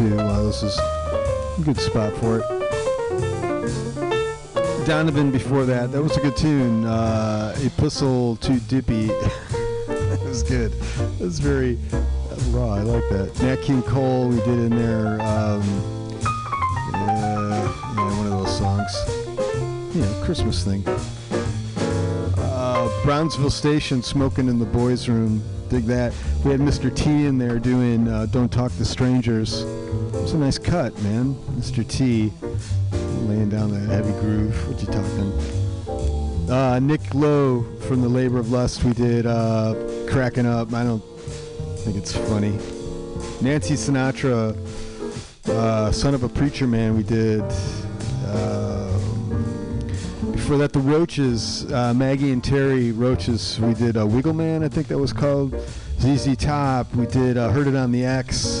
Wow, 0.00 0.44
this 0.44 0.62
is 0.62 0.78
a 0.78 1.60
good 1.62 1.78
spot 1.78 2.14
for 2.14 2.38
it. 2.38 2.60
Donovan 4.86 5.30
before 5.30 5.66
that, 5.66 5.92
that 5.92 6.02
was 6.02 6.16
a 6.16 6.20
good 6.20 6.38
tune. 6.38 6.86
Uh, 6.86 7.54
Epistle 7.58 8.36
to 8.36 8.58
Dippy. 8.60 9.10
it 9.10 10.20
was 10.24 10.42
good. 10.42 10.72
It 10.72 11.20
was 11.20 11.38
very 11.38 11.78
raw. 12.48 12.76
I 12.76 12.80
like 12.80 13.06
that. 13.10 13.42
Nat 13.42 13.60
King 13.60 13.82
Cole, 13.82 14.28
we 14.28 14.36
did 14.36 14.48
in 14.48 14.70
there. 14.70 15.20
Um, 15.20 15.62
yeah, 16.92 17.62
yeah, 17.94 18.16
one 18.16 18.26
of 18.26 18.32
those 18.32 18.56
songs. 18.56 18.90
You 19.94 20.00
know, 20.00 20.24
Christmas 20.24 20.64
thing. 20.64 20.82
Uh, 22.38 22.88
Brownsville 23.04 23.50
Station, 23.50 24.02
smoking 24.02 24.48
in 24.48 24.58
the 24.58 24.64
boys' 24.64 25.10
room. 25.10 25.42
Dig 25.68 25.84
that. 25.84 26.14
We 26.42 26.52
had 26.52 26.60
Mr. 26.60 26.94
T 26.94 27.26
in 27.26 27.36
there 27.36 27.58
doing 27.58 28.08
uh, 28.08 28.24
"Don't 28.26 28.50
Talk 28.50 28.74
to 28.78 28.84
Strangers." 28.86 29.66
It 30.20 30.24
was 30.24 30.34
a 30.34 30.38
nice 30.38 30.58
cut, 30.58 30.96
man. 31.02 31.34
Mr. 31.56 31.84
T 31.84 32.30
laying 33.26 33.48
down 33.48 33.72
that 33.72 33.90
heavy 33.90 34.12
groove. 34.20 34.68
What 34.68 34.78
you 34.78 34.86
talking? 34.86 36.50
Uh, 36.50 36.78
Nick 36.78 37.14
Lowe 37.14 37.62
from 37.88 38.02
the 38.02 38.08
Labour 38.08 38.38
of 38.38 38.52
Lust. 38.52 38.84
We 38.84 38.92
did 38.92 39.24
uh, 39.24 39.74
"Cracking 40.10 40.44
Up." 40.44 40.74
I 40.74 40.84
don't 40.84 41.02
think 41.78 41.96
it's 41.96 42.14
funny. 42.14 42.50
Nancy 43.40 43.74
Sinatra, 43.74 44.54
uh, 45.48 45.90
"Son 45.90 46.12
of 46.12 46.22
a 46.22 46.28
Preacher 46.28 46.66
Man." 46.66 46.98
We 46.98 47.02
did. 47.02 47.42
Uh, 48.26 48.98
before 50.32 50.58
that, 50.58 50.74
the 50.74 50.80
Roches, 50.80 51.64
uh, 51.72 51.94
Maggie 51.94 52.30
and 52.30 52.44
Terre 52.44 52.92
Roches. 52.92 53.58
We 53.58 53.72
did 53.72 53.96
uh, 53.96 54.06
Wiggle 54.06 54.34
Man, 54.34 54.62
I 54.62 54.68
think 54.68 54.86
that 54.88 54.98
was 54.98 55.14
called. 55.14 55.54
ZZ 55.98 56.36
Top. 56.36 56.94
We 56.94 57.06
did 57.06 57.38
uh, 57.38 57.48
Heard 57.48 57.68
It 57.68 57.74
on 57.74 57.90
the 57.90 58.04
X. 58.04 58.59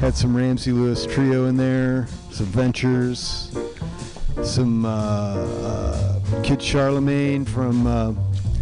Had 0.00 0.14
some 0.14 0.36
Ramsey 0.36 0.72
Lewis 0.72 1.06
trio 1.06 1.46
in 1.46 1.56
there. 1.56 2.06
Some 2.30 2.46
Ventures. 2.46 3.56
Some 4.42 4.84
uh, 4.84 4.88
uh, 4.88 6.42
Kid 6.42 6.60
Charlemagne 6.60 7.44
from 7.44 7.86
uh, 7.86 8.12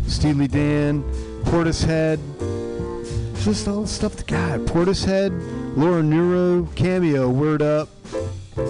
Steely 0.07 0.47
Dan. 0.47 1.03
Portishead. 1.45 2.19
Just 3.43 3.69
all 3.69 3.83
the 3.83 3.89
stuff 3.89 4.17
that 4.17 4.27
got. 4.27 4.61
Portishead, 4.61 5.77
Laura 5.77 6.03
Nyro, 6.03 6.67
Cameo, 6.77 7.29
Word 7.29 7.61
Up. 7.61 7.89
All 8.57 8.65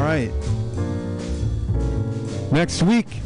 right. 0.00 0.32
Next 2.50 2.82
week, 2.82 3.21